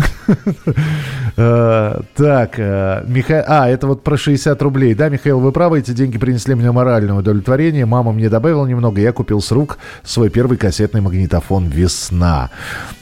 [1.36, 3.44] Э, так, э, Михаил...
[3.46, 4.94] А, это вот про 60 рублей.
[4.94, 7.86] Да, Михаил, вы правы, эти деньги принесли мне моральное удовлетворение.
[7.86, 12.50] Мама мне добавила немного, я купил с рук свой первый кассетный магнитофон «Весна».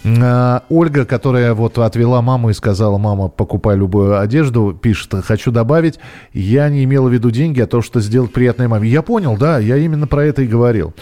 [0.05, 5.99] Э, Ольга, которая вот отвела маму и сказала, мама, покупай любую одежду, пишет, хочу добавить,
[6.33, 8.89] я не имела в виду деньги, а то, что сделать приятное маме.
[8.89, 10.95] Я понял, да, я именно про это и говорил.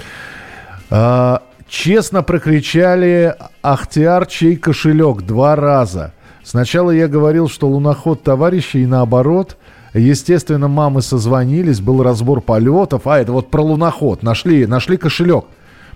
[1.68, 6.12] Честно прокричали «Ахтиар, чей кошелек?» два раза.
[6.44, 9.56] Сначала я говорил, что луноход товарища и наоборот.
[9.92, 13.06] Естественно, мамы созвонились, был разбор полетов.
[13.06, 14.22] А, это вот про луноход.
[14.22, 15.46] Нашли, нашли кошелек.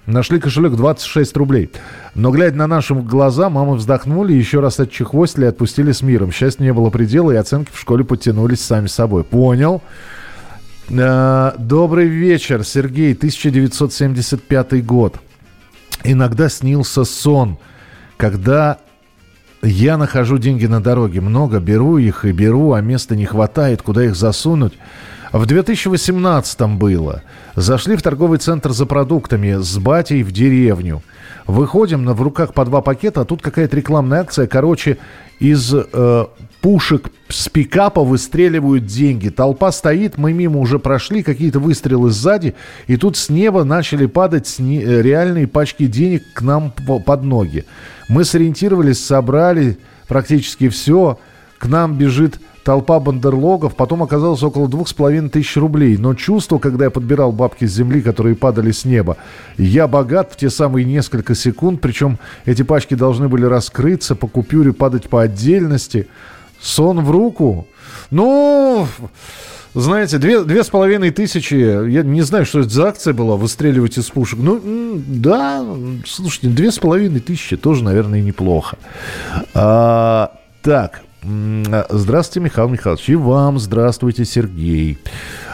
[0.07, 1.71] Нашли кошелек 26 рублей.
[2.15, 6.33] Но, глядя на наши глаза, мамы вздохнули, еще раз отчехвостили и отпустили с миром.
[6.33, 9.25] Счастья не было предела, и оценки в школе подтянулись сами собой.
[9.25, 9.83] Понял.
[10.89, 15.17] Э, добрый вечер, Сергей, 1975 год.
[16.03, 17.59] Иногда снился сон,
[18.17, 18.79] когда
[19.63, 21.21] я нахожу деньги на дороге.
[21.21, 24.73] Много беру их и беру, а места не хватает, куда их засунуть.
[25.33, 27.23] В 2018 было.
[27.55, 31.03] Зашли в торговый центр за продуктами с батей в деревню.
[31.47, 34.49] Выходим, на, в руках по два пакета, а тут какая-то рекламная акция.
[34.49, 34.99] Короче,
[35.39, 36.27] из э,
[36.61, 39.29] пушек с пикапа выстреливают деньги.
[39.29, 42.55] Толпа стоит, мы мимо уже прошли, какие-то выстрелы сзади,
[42.89, 47.65] и тут с неба начали падать сни- э, реальные пачки денег к нам под ноги.
[48.09, 51.21] Мы сориентировались, собрали практически все.
[51.61, 53.77] К нам бежит толпа бандерлогов.
[53.77, 55.99] Потом оказалось около двух с половиной тысяч рублей.
[55.99, 59.19] Но чувство, когда я подбирал бабки с земли, которые падали с неба,
[59.59, 61.83] я богат в те самые несколько секунд.
[61.83, 66.09] Причем эти пачки должны были раскрыться, по купюре падать по отдельности.
[66.59, 67.69] Сон в руку.
[68.11, 68.87] Ну...
[69.73, 73.99] Знаете, две, две с половиной тысячи, я не знаю, что это за акция была, выстреливать
[73.99, 74.41] из пушек.
[74.43, 74.61] Ну,
[75.07, 75.65] да,
[76.05, 78.79] слушайте, две с половиной тысячи тоже, наверное, неплохо.
[79.55, 84.99] А, так, здравствуйте, Михаил Михайлович, и вам здравствуйте, Сергей.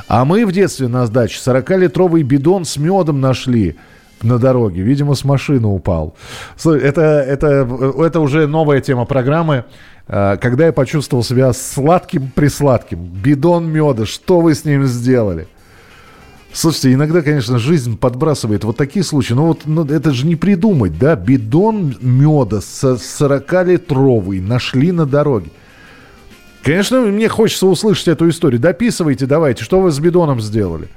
[0.08, 3.76] А мы в детстве на сдаче 40-литровый бидон с медом нашли
[4.22, 4.82] на дороге.
[4.82, 6.14] Видимо, с машины упал.
[6.64, 9.64] Это, это, это уже новая тема программы.
[10.08, 15.48] А, когда я почувствовал себя сладким-присладким, бидон меда, что вы с ним сделали?
[16.56, 19.34] Слушайте, иногда, конечно, жизнь подбрасывает вот такие случаи.
[19.34, 21.14] Но вот ну, это же не придумать, да?
[21.14, 25.50] Бидон меда 40-литровый нашли на дороге.
[26.62, 28.58] Конечно, мне хочется услышать эту историю.
[28.58, 30.88] Дописывайте давайте, что вы с бидоном сделали.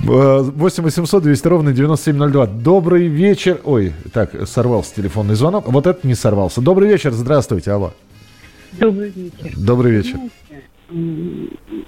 [0.00, 2.46] 8 800 200 ровно 9702.
[2.46, 3.60] Добрый вечер.
[3.62, 5.68] Ой, так, сорвался телефонный звонок.
[5.68, 6.60] Вот это не сорвался.
[6.60, 7.94] Добрый вечер, здравствуйте, алло.
[8.72, 9.52] Добрый вечер.
[9.56, 10.16] Добрый вечер.
[10.16, 10.32] Знаете,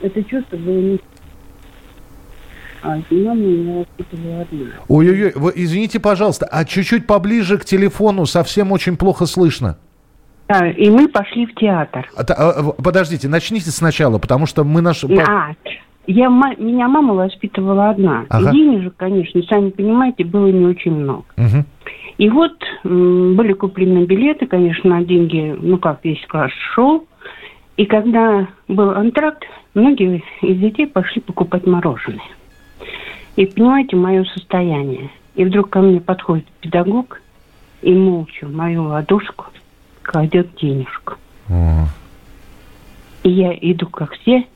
[0.01, 1.01] это чувство было не...
[2.85, 4.67] А мама меня воспитывала одна.
[4.89, 9.79] Ой-ой-ой, вы извините, пожалуйста, а чуть-чуть поближе к телефону, совсем очень плохо слышно.
[10.49, 12.07] Да, и мы пошли в театр.
[12.15, 15.03] А, а, подождите, начните сначала, потому что мы наш...
[15.05, 15.55] А,
[16.07, 18.27] я, меня мама воспитывала одна.
[18.29, 18.51] Ага.
[18.51, 21.25] И денежек, конечно, сами понимаете, было не очень много.
[21.39, 21.65] Угу.
[22.19, 22.53] И вот
[22.85, 27.07] были куплены билеты, конечно, на деньги, ну как, весь класс шел.
[27.79, 32.21] И когда был антракт, многие из детей пошли покупать мороженое.
[33.37, 35.11] И понимаете, мое состояние.
[35.35, 37.21] И вдруг ко мне подходит педагог
[37.83, 39.47] и молча в мою ладошку
[40.03, 41.15] кладет денежку.
[41.49, 41.87] О.
[43.25, 44.47] И я иду, как все,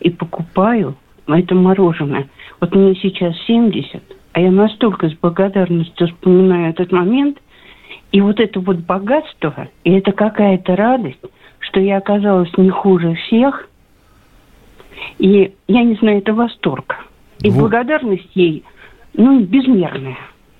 [0.00, 0.94] и покупаю
[1.26, 2.28] это мороженое.
[2.60, 7.38] Вот мне сейчас 70, а я настолько с благодарностью вспоминаю этот момент.
[8.12, 11.20] И вот это вот богатство, и это какая-то радость,
[11.58, 13.68] что я оказалась не хуже всех.
[15.18, 17.07] И я не знаю, это восторг.
[17.42, 17.60] И вот.
[17.60, 18.64] благодарность ей,
[19.14, 20.16] ну, безмерная.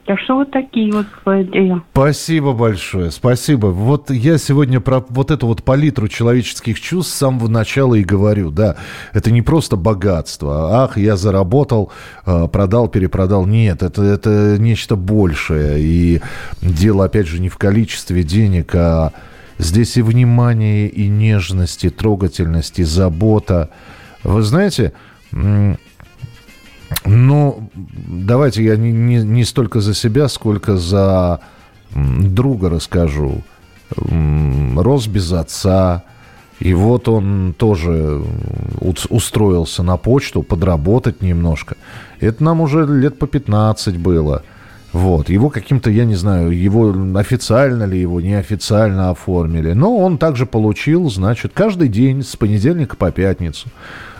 [0.08, 1.06] Так что вот такие вот
[1.50, 1.82] дела.
[1.92, 3.66] Спасибо большое, спасибо.
[3.66, 8.50] Вот я сегодня про вот эту вот палитру человеческих чувств с самого начала и говорю,
[8.50, 8.76] да,
[9.12, 11.92] это не просто богатство, ах, я заработал,
[12.24, 16.22] а, продал, перепродал, нет, это, это нечто большее, и
[16.62, 19.12] дело, опять же, не в количестве денег, а
[19.58, 23.68] здесь и внимание, и нежность, и трогательность, и забота.
[24.24, 24.94] Вы знаете,
[27.05, 31.40] ну, давайте я не, не, не столько за себя, сколько за
[31.94, 33.42] друга расскажу.
[33.96, 36.05] Рос без отца.
[36.61, 38.20] И вот он тоже
[38.81, 41.77] устроился на почту подработать немножко.
[42.20, 44.42] Это нам уже лет по 15 было.
[44.92, 45.29] Вот.
[45.29, 49.72] Его каким-то, я не знаю, его официально ли его неофициально оформили.
[49.72, 53.68] Но он также получил, значит, каждый день с понедельника по пятницу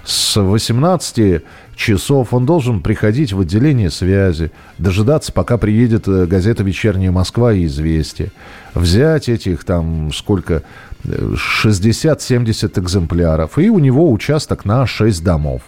[0.04, 1.42] с 18
[1.76, 7.66] часов он должен приходить в отделение связи, дожидаться, пока приедет э, газета «Вечерняя Москва» и
[7.66, 8.32] «Известия»,
[8.74, 10.62] взять этих там сколько,
[11.04, 15.62] 60-70 экземпляров, и у него участок на 6 домов.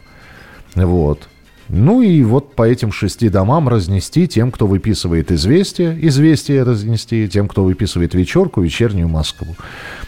[0.74, 1.28] Вот.
[1.72, 7.46] Ну и вот по этим шести домам разнести тем, кто выписывает известие, известие разнести, тем,
[7.46, 9.54] кто выписывает вечерку, вечернюю Москву.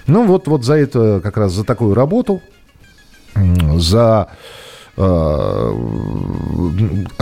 [0.08, 2.42] Ну вот, вот за это, как раз за такую работу
[3.34, 4.28] за
[4.96, 5.72] э,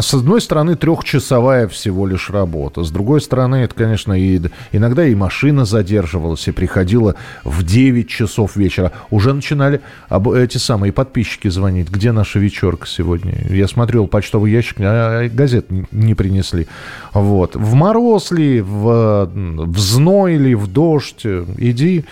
[0.00, 2.82] с одной стороны, трехчасовая всего лишь работа.
[2.82, 4.40] С другой стороны, это, конечно, и,
[4.72, 8.92] иногда и машина задерживалась, и приходила в 9 часов вечера.
[9.10, 11.90] Уже начинали об, эти самые подписчики звонить.
[11.90, 13.34] Где наша вечерка сегодня?
[13.48, 16.66] Я смотрел почтовый ящик, а газет не принесли.
[17.12, 17.54] Вот.
[17.54, 21.24] В мороз ли, в, в зной ли, в дождь,
[21.56, 22.04] иди.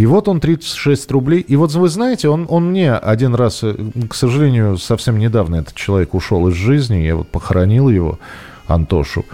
[0.00, 1.40] И вот он 36 рублей.
[1.40, 3.74] И вот вы знаете, он, он мне один раз, э,
[4.08, 7.04] к сожалению, совсем недавно этот человек ушел из жизни.
[7.04, 8.18] Я вот похоронил его,
[8.66, 9.26] Антошу.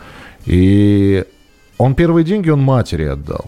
[0.44, 1.24] И
[1.78, 3.44] он первые деньги он матери отдал.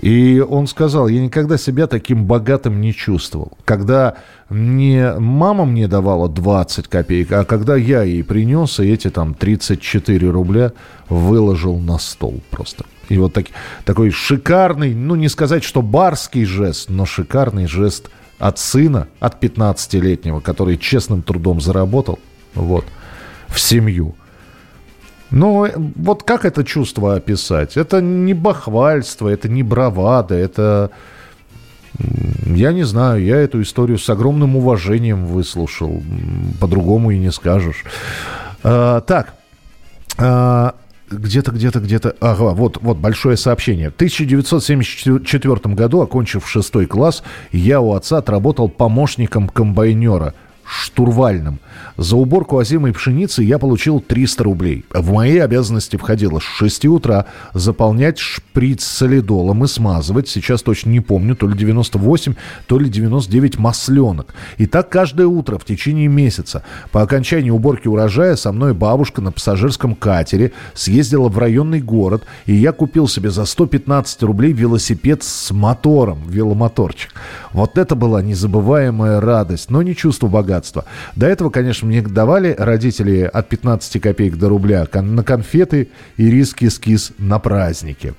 [0.00, 3.52] И он сказал, я никогда себя таким богатым не чувствовал.
[3.64, 4.16] Когда
[4.50, 10.28] не мама мне давала 20 копеек, а когда я ей принес, и эти там 34
[10.28, 10.72] рубля
[11.08, 12.84] выложил на стол просто.
[13.08, 13.46] И вот так,
[13.84, 20.40] такой шикарный, ну не сказать, что барский жест, но шикарный жест от сына, от 15-летнего,
[20.40, 22.18] который честным трудом заработал,
[22.54, 22.84] вот,
[23.48, 24.14] в семью.
[25.30, 27.76] Ну, вот как это чувство описать?
[27.76, 30.90] Это не бахвальство, это не бравада, это...
[32.44, 36.02] Я не знаю, я эту историю с огромным уважением выслушал.
[36.60, 37.84] По-другому и не скажешь.
[38.62, 39.34] А, так,
[40.18, 40.74] а,
[41.10, 42.16] где-то, где-то, где-то...
[42.20, 43.90] Ага, вот, вот большое сообщение.
[43.90, 50.34] В 1974 году, окончив шестой класс, я у отца отработал помощником комбайнера–
[50.66, 51.60] штурвальным.
[51.96, 54.84] За уборку озимой пшеницы я получил 300 рублей.
[54.92, 61.00] В мои обязанности входило с 6 утра заполнять шприц солидолом и смазывать, сейчас точно не
[61.00, 62.34] помню, то ли 98,
[62.66, 64.34] то ли 99 масленок.
[64.58, 66.62] И так каждое утро в течение месяца.
[66.90, 72.54] По окончании уборки урожая со мной бабушка на пассажирском катере съездила в районный город, и
[72.54, 77.12] я купил себе за 115 рублей велосипед с мотором, веломоторчик.
[77.52, 80.55] Вот это была незабываемая радость, но не чувство богатства.
[81.14, 86.66] До этого, конечно, мне давали родители от 15 копеек до рубля на конфеты и риски
[86.66, 88.14] эскиз на праздники.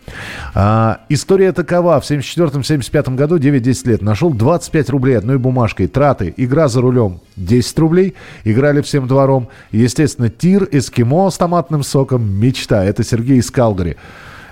[0.54, 2.00] А, история такова.
[2.00, 5.88] В 74-75 году, 9-10 лет, нашел 25 рублей одной бумажкой.
[5.88, 6.34] Траты.
[6.38, 8.16] Игра за рулем 10 рублей.
[8.44, 9.50] Играли всем двором.
[9.72, 12.30] Естественно, тир, эскимо с томатным соком.
[12.30, 12.84] Мечта.
[12.84, 13.98] Это Сергей из Калгари.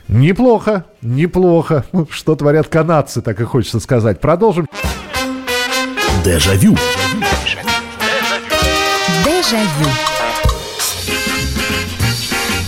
[0.07, 1.83] Неплохо, неплохо.
[2.09, 4.19] Что творят канадцы, так и хочется сказать.
[4.19, 4.67] Продолжим.
[6.23, 6.71] Дежавю.
[6.71, 7.14] Дежавю.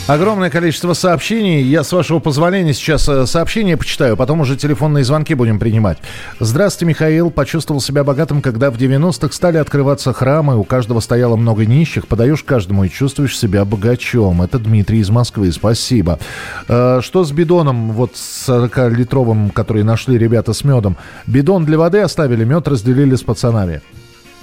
[0.06, 1.64] Огромное количество сообщений.
[1.64, 5.98] Я, с вашего позволения, сейчас э, сообщения почитаю, потом уже телефонные звонки будем принимать.
[6.40, 7.32] Здравствуйте, Михаил.
[7.32, 12.08] Почувствовал себя богатым, когда в 90-х стали открываться храмы, у каждого стояло много нищих.
[12.08, 14.44] Подаешь каждому и чувствуешь себя богачом.
[14.44, 15.52] Это Дмитрий из Москвы.
[15.52, 16.20] Спасибо.
[16.68, 20.96] Э, что с бидоном, вот 40-литровым, который нашли ребята с медом?
[21.26, 23.82] Бидон для воды оставили, мед разделили с пацанами.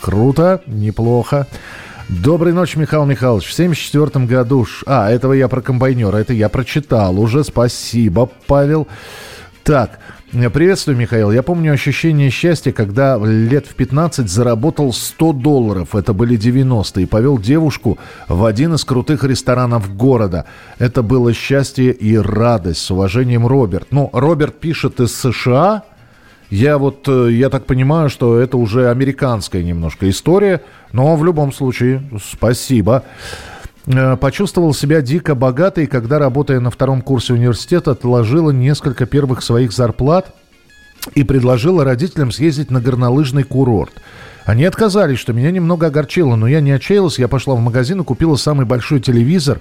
[0.00, 1.46] Круто, неплохо.
[2.08, 3.46] Доброй ночи, Михаил Михайлович.
[3.46, 4.66] В 74 году...
[4.86, 6.18] А, этого я про комбайнера.
[6.18, 7.44] Это я прочитал уже.
[7.44, 8.86] Спасибо, Павел.
[9.62, 9.98] Так,
[10.52, 11.30] Приветствую, Михаил.
[11.30, 15.94] Я помню ощущение счастья, когда лет в 15 заработал 100 долларов.
[15.94, 17.04] Это были 90-е.
[17.04, 17.98] И повел девушку
[18.28, 20.44] в один из крутых ресторанов города.
[20.80, 22.80] Это было счастье и радость.
[22.80, 23.88] С уважением, Роберт.
[23.92, 25.84] Ну, Роберт пишет из США.
[26.50, 30.62] Я вот, э, я так понимаю, что это уже американская немножко история.
[30.94, 33.02] Но в любом случае, спасибо.
[33.86, 39.72] Э, почувствовал себя дико богатой, когда, работая на втором курсе университета, отложила несколько первых своих
[39.72, 40.32] зарплат
[41.16, 43.92] и предложила родителям съездить на горнолыжный курорт.
[44.44, 48.04] Они отказались, что меня немного огорчило, но я не отчаялась, я пошла в магазин и
[48.04, 49.58] купила самый большой телевизор.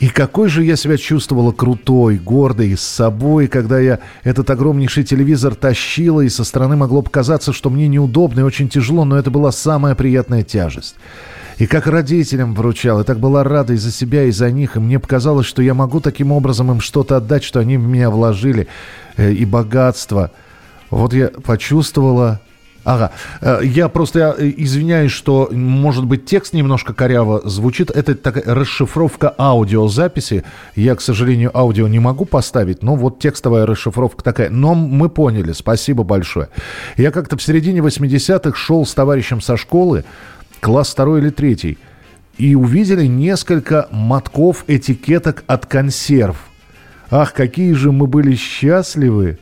[0.00, 5.54] И какой же я себя чувствовала крутой, гордой, с собой, когда я этот огромнейший телевизор
[5.54, 9.52] тащила, и со стороны могло показаться, что мне неудобно и очень тяжело, но это была
[9.52, 10.96] самая приятная тяжесть.
[11.58, 14.76] И как родителям вручал, и так была рада и за себя, и за них.
[14.76, 18.10] И мне показалось, что я могу таким образом им что-то отдать, что они в меня
[18.10, 18.66] вложили.
[19.16, 20.30] Э, и богатство.
[20.90, 22.40] Вот я почувствовала...
[22.84, 27.90] Ага, э, я просто э, извиняюсь, что, может быть, текст немножко коряво звучит.
[27.90, 30.44] Это такая расшифровка аудиозаписи.
[30.76, 34.50] Я, к сожалению, аудио не могу поставить, но вот текстовая расшифровка такая.
[34.50, 36.48] Но мы поняли, спасибо большое.
[36.96, 40.04] Я как-то в середине 80-х шел с товарищем со школы,
[40.60, 41.78] класс второй или третий,
[42.36, 46.36] и увидели несколько мотков этикеток от консерв.
[47.10, 49.38] Ах, какие же мы были счастливы!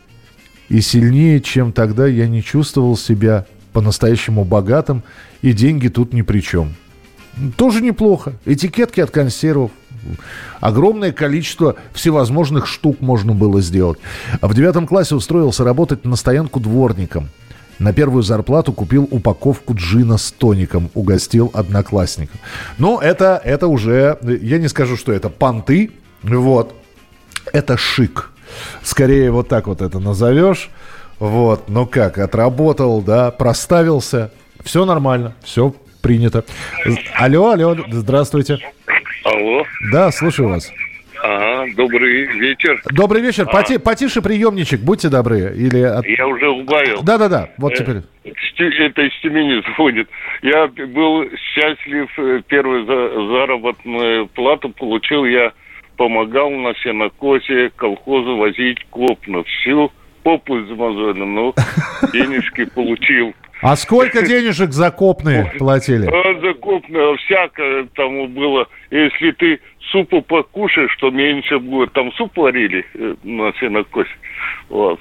[0.68, 5.02] И сильнее, чем тогда, я не чувствовал себя по-настоящему богатым,
[5.40, 6.74] и деньги тут ни при чем.
[7.56, 8.34] Тоже неплохо.
[8.44, 9.70] Этикетки от консервов.
[10.60, 13.98] Огромное количество всевозможных штук можно было сделать.
[14.40, 17.28] А в девятом классе устроился работать на стоянку дворником–
[17.82, 22.38] на первую зарплату купил упаковку джина с тоником, угостил одноклассников.
[22.78, 25.90] Но это, это уже, я не скажу, что это понты,
[26.22, 26.74] вот.
[27.52, 28.30] Это шик.
[28.82, 30.70] Скорее вот так вот это назовешь.
[31.18, 34.32] Вот, ну как, отработал, да, проставился.
[34.64, 36.44] Все нормально, все принято.
[37.14, 38.58] Алло, алло, здравствуйте.
[39.24, 39.64] Алло.
[39.92, 40.72] Да, слушаю вас.
[41.22, 42.82] Ага, добрый вечер.
[42.90, 43.44] Добрый вечер.
[43.48, 43.52] А.
[43.52, 45.54] Поти, потише приемничек, будьте добры.
[45.56, 46.04] Или от...
[46.04, 47.02] Я уже убавил.
[47.02, 47.96] Да-да-да, вот э, теперь.
[48.24, 50.08] Это из Тюмени звонит.
[50.42, 55.52] Я был счастлив, э, первую заработную плату получил я,
[55.96, 59.44] помогал на сенокосе колхозу возить копну.
[59.44, 59.90] Всю
[60.22, 61.54] попу измазали, но
[62.12, 63.34] денежки получил.
[63.60, 66.06] А сколько денежек за копные платили?
[66.06, 68.66] А, за копные всякое там было.
[68.90, 71.92] Если ты супу покушаешь, что меньше будет.
[71.92, 74.10] Там суп варили э, на сенокосе.
[74.68, 74.98] Вот.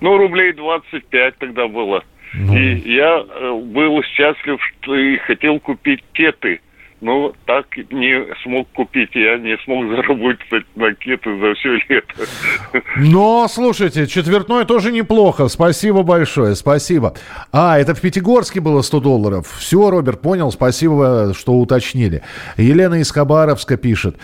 [0.00, 2.04] Ну, рублей 25 тогда было.
[2.34, 2.56] Ну.
[2.56, 6.60] И я э, был счастлив, что и хотел купить кеты
[7.00, 9.10] но так не смог купить.
[9.14, 12.82] Я не смог заработать на кеты за все лето.
[12.96, 15.48] Но, слушайте, четвертной тоже неплохо.
[15.48, 17.14] Спасибо большое, спасибо.
[17.52, 19.46] А, это в Пятигорске было 100 долларов.
[19.58, 22.22] Все, Роберт, понял, спасибо, что уточнили.
[22.56, 24.16] Елена из Хабаровска пишет.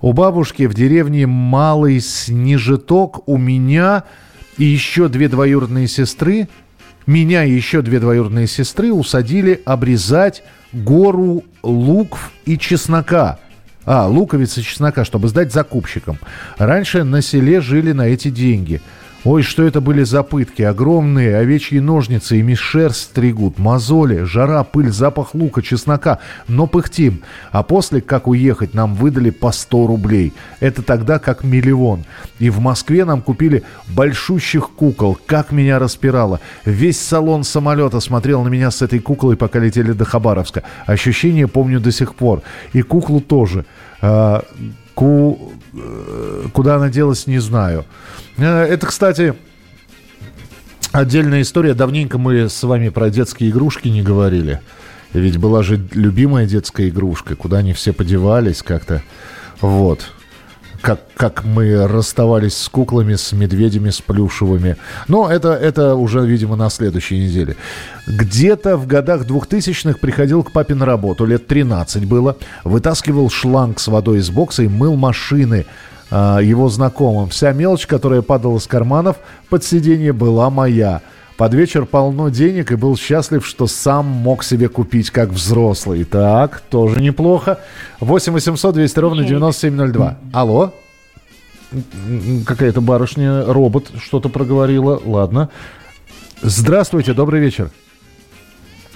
[0.00, 4.04] У бабушки в деревне Малый Снежеток у меня
[4.58, 6.48] и еще две двоюродные сестры,
[7.06, 10.42] меня и еще две двоюродные сестры усадили обрезать
[10.72, 13.38] гору лук и чеснока.
[13.84, 16.18] А, луковицы чеснока, чтобы сдать закупщикам.
[16.56, 18.80] Раньше на селе жили на эти деньги–
[19.24, 20.62] Ой, что это были за пытки.
[20.62, 26.18] Огромные овечьи ножницы, ими шерсть стригут, мозоли, жара, пыль, запах лука, чеснока.
[26.48, 27.22] Но пыхтим.
[27.52, 30.32] А после, как уехать, нам выдали по 100 рублей.
[30.58, 32.04] Это тогда как миллион.
[32.40, 35.16] И в Москве нам купили большущих кукол.
[35.24, 36.40] Как меня распирало.
[36.64, 40.64] Весь салон самолета смотрел на меня с этой куклой, пока летели до Хабаровска.
[40.84, 42.42] Ощущение помню до сих пор.
[42.72, 43.66] И куклу тоже.
[44.00, 44.42] А,
[44.94, 45.52] ку...
[45.74, 47.84] Э, куда она делась, не знаю.
[48.36, 49.34] Э, это, кстати,
[50.92, 51.74] отдельная история.
[51.74, 54.60] Давненько мы с вами про детские игрушки не говорили.
[55.12, 59.02] Ведь была же любимая детская игрушка, куда они все подевались как-то.
[59.60, 60.10] Вот
[60.82, 64.76] как, как мы расставались с куклами, с медведями, с плюшевыми.
[65.08, 67.56] Но это, это уже, видимо, на следующей неделе.
[68.06, 73.86] Где-то в годах 2000-х приходил к папе на работу, лет 13 было, вытаскивал шланг с
[73.86, 75.64] водой из бокса и мыл машины
[76.12, 77.30] его знакомым.
[77.30, 79.16] Вся мелочь, которая падала с карманов
[79.48, 81.00] под сиденье, была моя.
[81.36, 86.04] Под вечер полно денег и был счастлив, что сам мог себе купить как взрослый.
[86.04, 87.58] Так, тоже неплохо.
[88.00, 90.18] 8 800 200 ровно 9702.
[90.32, 90.72] Алло?
[92.46, 95.00] Какая-то барышня, робот что-то проговорила.
[95.04, 95.48] Ладно.
[96.42, 97.70] Здравствуйте, добрый вечер.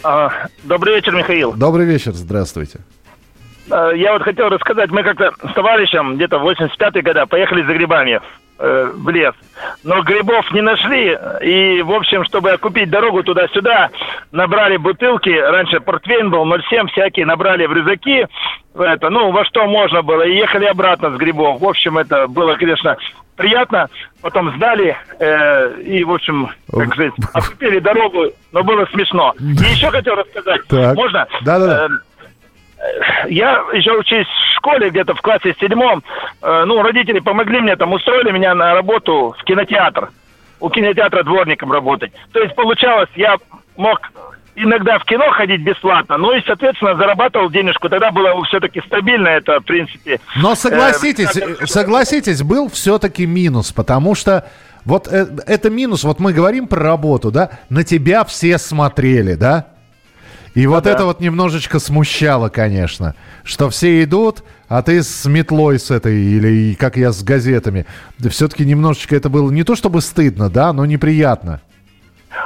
[0.02, 1.52] А, добрый вечер, Михаил.
[1.54, 2.80] Добрый вечер, здравствуйте.
[3.70, 7.74] А, я вот хотел рассказать, мы как-то с товарищем где-то в 85-е года поехали за
[7.74, 8.20] грибами
[8.58, 9.34] э, в лес.
[9.84, 13.90] Но грибов не нашли, и, в общем, чтобы окупить дорогу туда-сюда,
[14.32, 18.26] набрали бутылки, раньше портвейн был 0,7, всякие набрали в рюкзаки,
[18.78, 21.60] это, ну, во что можно было, и ехали обратно с грибов.
[21.60, 22.96] В общем, это было, конечно,
[23.36, 23.88] приятно.
[24.20, 29.34] Потом сдали э, и, в общем, как сказать, окупили дорогу, но было смешно.
[29.38, 30.62] И еще хотел рассказать.
[30.68, 30.96] Так.
[30.96, 31.26] Можно?
[31.42, 31.88] Да-да-да.
[33.28, 36.02] Я еще учусь в школе, где-то в классе седьмом.
[36.42, 40.10] Э, ну, родители помогли мне, там, устроили меня на работу в кинотеатр.
[40.60, 42.12] У кинотеатра дворником работать.
[42.32, 43.36] То есть, получалось, я
[43.76, 44.00] мог
[44.56, 47.88] иногда в кино ходить бесплатно, ну и, соответственно, зарабатывал денежку.
[47.88, 50.20] Тогда было все-таки стабильно это, в принципе.
[50.36, 54.46] Но согласитесь, э, согласитесь, был все-таки минус, потому что
[54.84, 59.66] вот э, это минус, вот мы говорим про работу, да, на тебя все смотрели, да?
[60.56, 60.92] И вот да.
[60.92, 66.72] это вот немножечко смущало, конечно, что все идут, а ты с метлой с этой, или
[66.72, 67.84] как я с газетами.
[68.30, 71.60] Все-таки немножечко это было не то чтобы стыдно, да, но неприятно.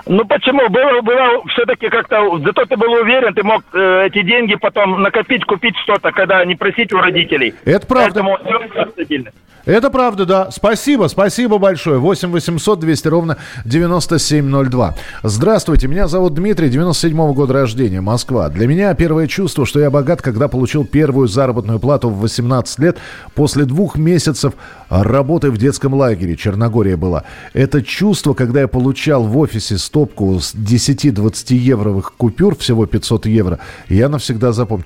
[0.06, 0.68] Ну почему?
[0.68, 5.44] Было, было все-таки как-то, зато ты был уверен, ты мог э, эти деньги потом накопить,
[5.44, 7.54] купить что-то, когда не просить у родителей.
[7.64, 8.22] Это правда.
[8.22, 9.30] Поэтому стабильно.
[9.66, 10.50] Это правда, да.
[10.50, 11.98] Спасибо, спасибо большое.
[11.98, 14.94] 8 800 200 ровно 9702.
[15.22, 18.48] Здравствуйте, меня зовут Дмитрий, 97 -го года рождения, Москва.
[18.48, 22.98] Для меня первое чувство, что я богат, когда получил первую заработную плату в 18 лет
[23.34, 24.54] после двух месяцев
[24.88, 26.36] работы в детском лагере.
[26.36, 27.24] Черногория была.
[27.52, 33.58] Это чувство, когда я получал в офисе стопку с 10-20 евровых купюр, всего 500 евро,
[33.88, 34.84] я навсегда запомню.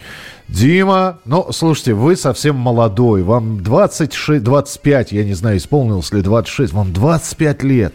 [0.48, 6.72] Дима, ну, слушайте, вы совсем молодой, вам 26, 25, я не знаю, исполнилось ли 26,
[6.72, 7.94] вам 25 лет.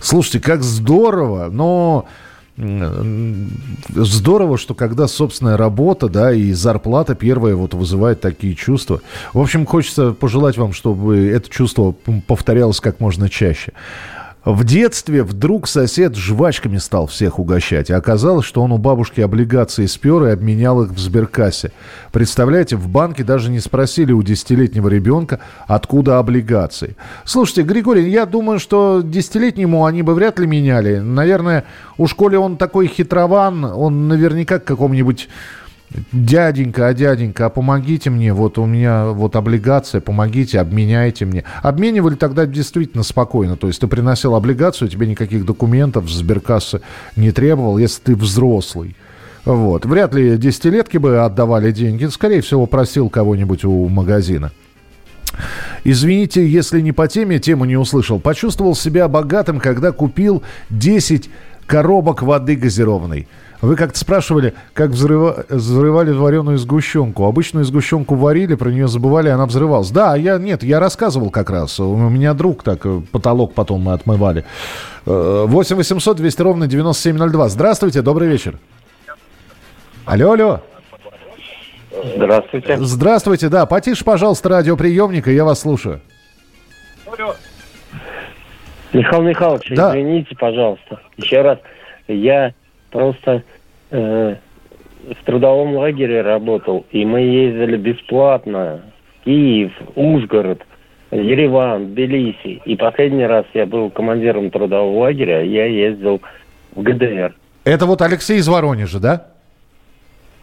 [0.00, 2.06] Слушайте, как здорово, но
[3.94, 9.02] здорово, что когда собственная работа, да, и зарплата первая вот вызывает такие чувства.
[9.34, 11.94] В общем, хочется пожелать вам, чтобы это чувство
[12.26, 13.72] повторялось как можно чаще.
[14.46, 19.86] В детстве вдруг сосед жвачками стал всех угощать, а оказалось, что он у бабушки облигации
[19.86, 21.72] спер и обменял их в сберкассе.
[22.12, 26.94] Представляете, в банке даже не спросили у десятилетнего ребенка, откуда облигации.
[27.24, 30.98] Слушайте, Григорий, я думаю, что десятилетнему они бы вряд ли меняли.
[30.98, 31.64] Наверное,
[31.98, 35.28] у школе он такой хитрован, он наверняка к какому-нибудь
[36.12, 41.44] Дяденька, а дяденька, а помогите мне, вот у меня вот облигация, помогите, обменяйте мне.
[41.62, 46.80] Обменивали тогда действительно спокойно, то есть ты приносил облигацию, тебе никаких документов сберкассы
[47.14, 48.96] не требовал, если ты взрослый.
[49.44, 49.86] Вот.
[49.86, 54.50] Вряд ли десятилетки бы отдавали деньги, скорее всего, просил кого-нибудь у магазина.
[55.84, 58.18] Извините, если не по теме, тему не услышал.
[58.18, 61.30] Почувствовал себя богатым, когда купил 10
[61.66, 63.28] коробок воды газированной.
[63.62, 65.44] Вы как-то спрашивали, как взрыва...
[65.48, 67.24] взрывали вареную сгущенку.
[67.24, 69.90] Обычную сгущенку варили, про нее забывали, она взрывалась.
[69.90, 71.80] Да, я нет, я рассказывал как раз.
[71.80, 74.44] У меня друг так, э, потолок потом мы отмывали.
[75.06, 77.48] 8 800 200 ровно 9702.
[77.48, 78.58] Здравствуйте, добрый вечер.
[80.04, 80.60] Алло, алло.
[82.16, 82.76] Здравствуйте.
[82.78, 83.64] Здравствуйте, да.
[83.66, 86.00] Потише, пожалуйста, радиоприемника, я вас слушаю.
[88.92, 89.90] Михаил Михайлович, Да.
[89.90, 91.00] извините, пожалуйста.
[91.16, 91.58] Еще раз.
[92.08, 92.54] Я
[92.96, 93.42] просто
[93.90, 94.36] э,
[95.10, 98.80] в трудовом лагере работал, и мы ездили бесплатно
[99.20, 100.62] в Киев, Ужгород,
[101.10, 102.62] Ереван, Тбилиси.
[102.64, 106.22] И последний раз я был командиром трудового лагеря, я ездил
[106.74, 107.34] в ГДР.
[107.64, 109.26] Это вот Алексей из Воронежа, да?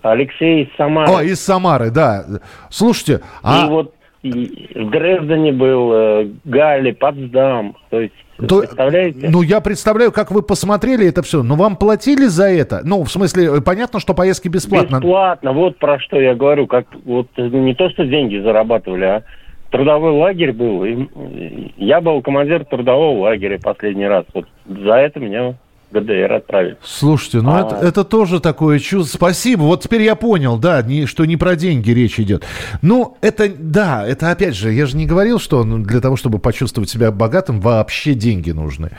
[0.04, 1.12] Алексей из Самары.
[1.12, 2.24] О, из Самары, да.
[2.70, 3.68] Слушайте, И а...
[3.68, 7.76] вот и в Дрездене был, э, Галли, Потсдам.
[7.90, 8.14] То есть,
[8.48, 9.28] То- представляете?
[9.30, 11.44] Ну, я представляю, как вы посмотрели это все.
[11.44, 12.82] Но вам платили за это?
[12.86, 14.98] Ну, в смысле, э, понятно, что поездки бесплатно.
[14.98, 16.68] Бесплатно, вот про что я говорю.
[16.68, 19.24] Как вот э, не то, что деньги зарабатывали, а
[19.72, 20.86] трудовой лагерь был.
[20.86, 24.24] И, я был командир трудового лагеря последний раз.
[24.34, 25.56] Вот за это меня
[25.94, 26.78] ГДР отправили.
[26.84, 27.62] Слушайте, ну А.
[27.62, 29.18] это, это тоже такое чувство.
[29.18, 29.62] Спасибо.
[29.62, 32.44] Вот теперь я понял, да, не, что не про деньги речь идет.
[32.82, 36.40] Ну, это, да, это опять же, я же не говорил, что ну, для того, чтобы
[36.40, 38.90] почувствовать себя богатым, вообще деньги нужны.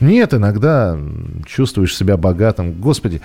[0.00, 0.98] Нет, иногда
[1.46, 2.72] чувствуешь себя богатым.
[2.72, 3.20] Господи,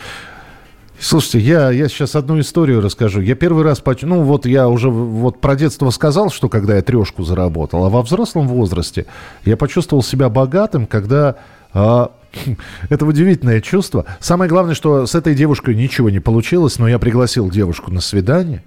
[0.99, 3.22] Слушайте, я, я сейчас одну историю расскажу.
[3.22, 6.82] Я первый раз, поч- ну вот я уже вот про детство сказал, что когда я
[6.82, 9.05] трешку заработал, а во взрослом возрасте
[9.45, 11.36] я почувствовал себя богатым, когда
[11.72, 12.09] а,
[12.89, 14.05] это удивительное чувство.
[14.19, 18.63] Самое главное, что с этой девушкой ничего не получилось, но я пригласил девушку на свидание,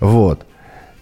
[0.00, 0.46] вот.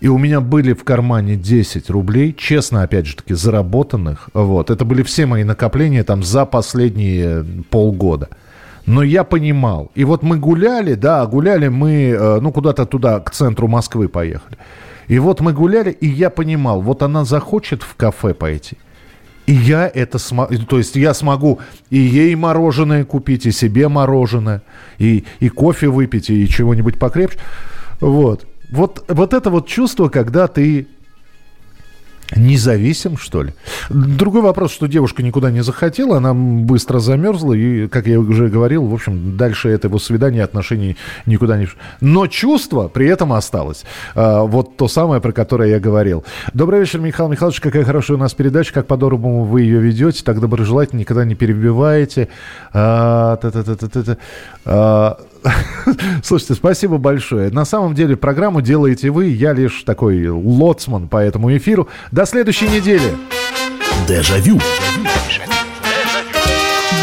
[0.01, 4.31] И у меня были в кармане 10 рублей, честно, опять же таки, заработанных.
[4.33, 4.71] Вот.
[4.71, 8.29] Это были все мои накопления там за последние полгода.
[8.87, 9.91] Но я понимал.
[9.95, 14.57] И вот мы гуляли, да, гуляли мы, э, ну, куда-то туда, к центру Москвы поехали.
[15.07, 18.79] И вот мы гуляли, и я понимал, вот она захочет в кафе пойти.
[19.51, 21.59] И я это смогу, то есть я смогу
[21.91, 24.63] и ей мороженое купить, и себе мороженое,
[24.99, 27.37] и, и кофе выпить, и чего-нибудь покрепче.
[27.99, 28.47] Вот.
[28.71, 30.87] Вот, вот это вот чувство, когда ты
[32.37, 33.53] Независим, что ли?
[33.89, 38.87] Другой вопрос, что девушка никуда не захотела, она быстро замерзла, и, как я уже говорил,
[38.87, 41.69] в общем, дальше этого свидания, отношений никуда не...
[42.01, 43.85] Но чувство при этом осталось.
[44.15, 46.25] А, вот то самое, про которое я говорил.
[46.55, 50.41] Добрый вечер, Михаил Михайлович, какая хорошая у нас передача, как по-доброму вы ее ведете, так
[50.41, 52.29] доброжелательно, никогда не перебиваете.
[52.73, 53.39] А.
[54.65, 55.19] А,
[56.23, 57.51] Слушайте, спасибо большое.
[57.51, 61.89] На самом деле программу делаете вы, я лишь такой лоцман по этому эфиру.
[62.21, 63.17] До следующей недели.
[64.07, 64.61] Дежавю.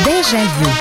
[0.06, 0.78] Дежавю.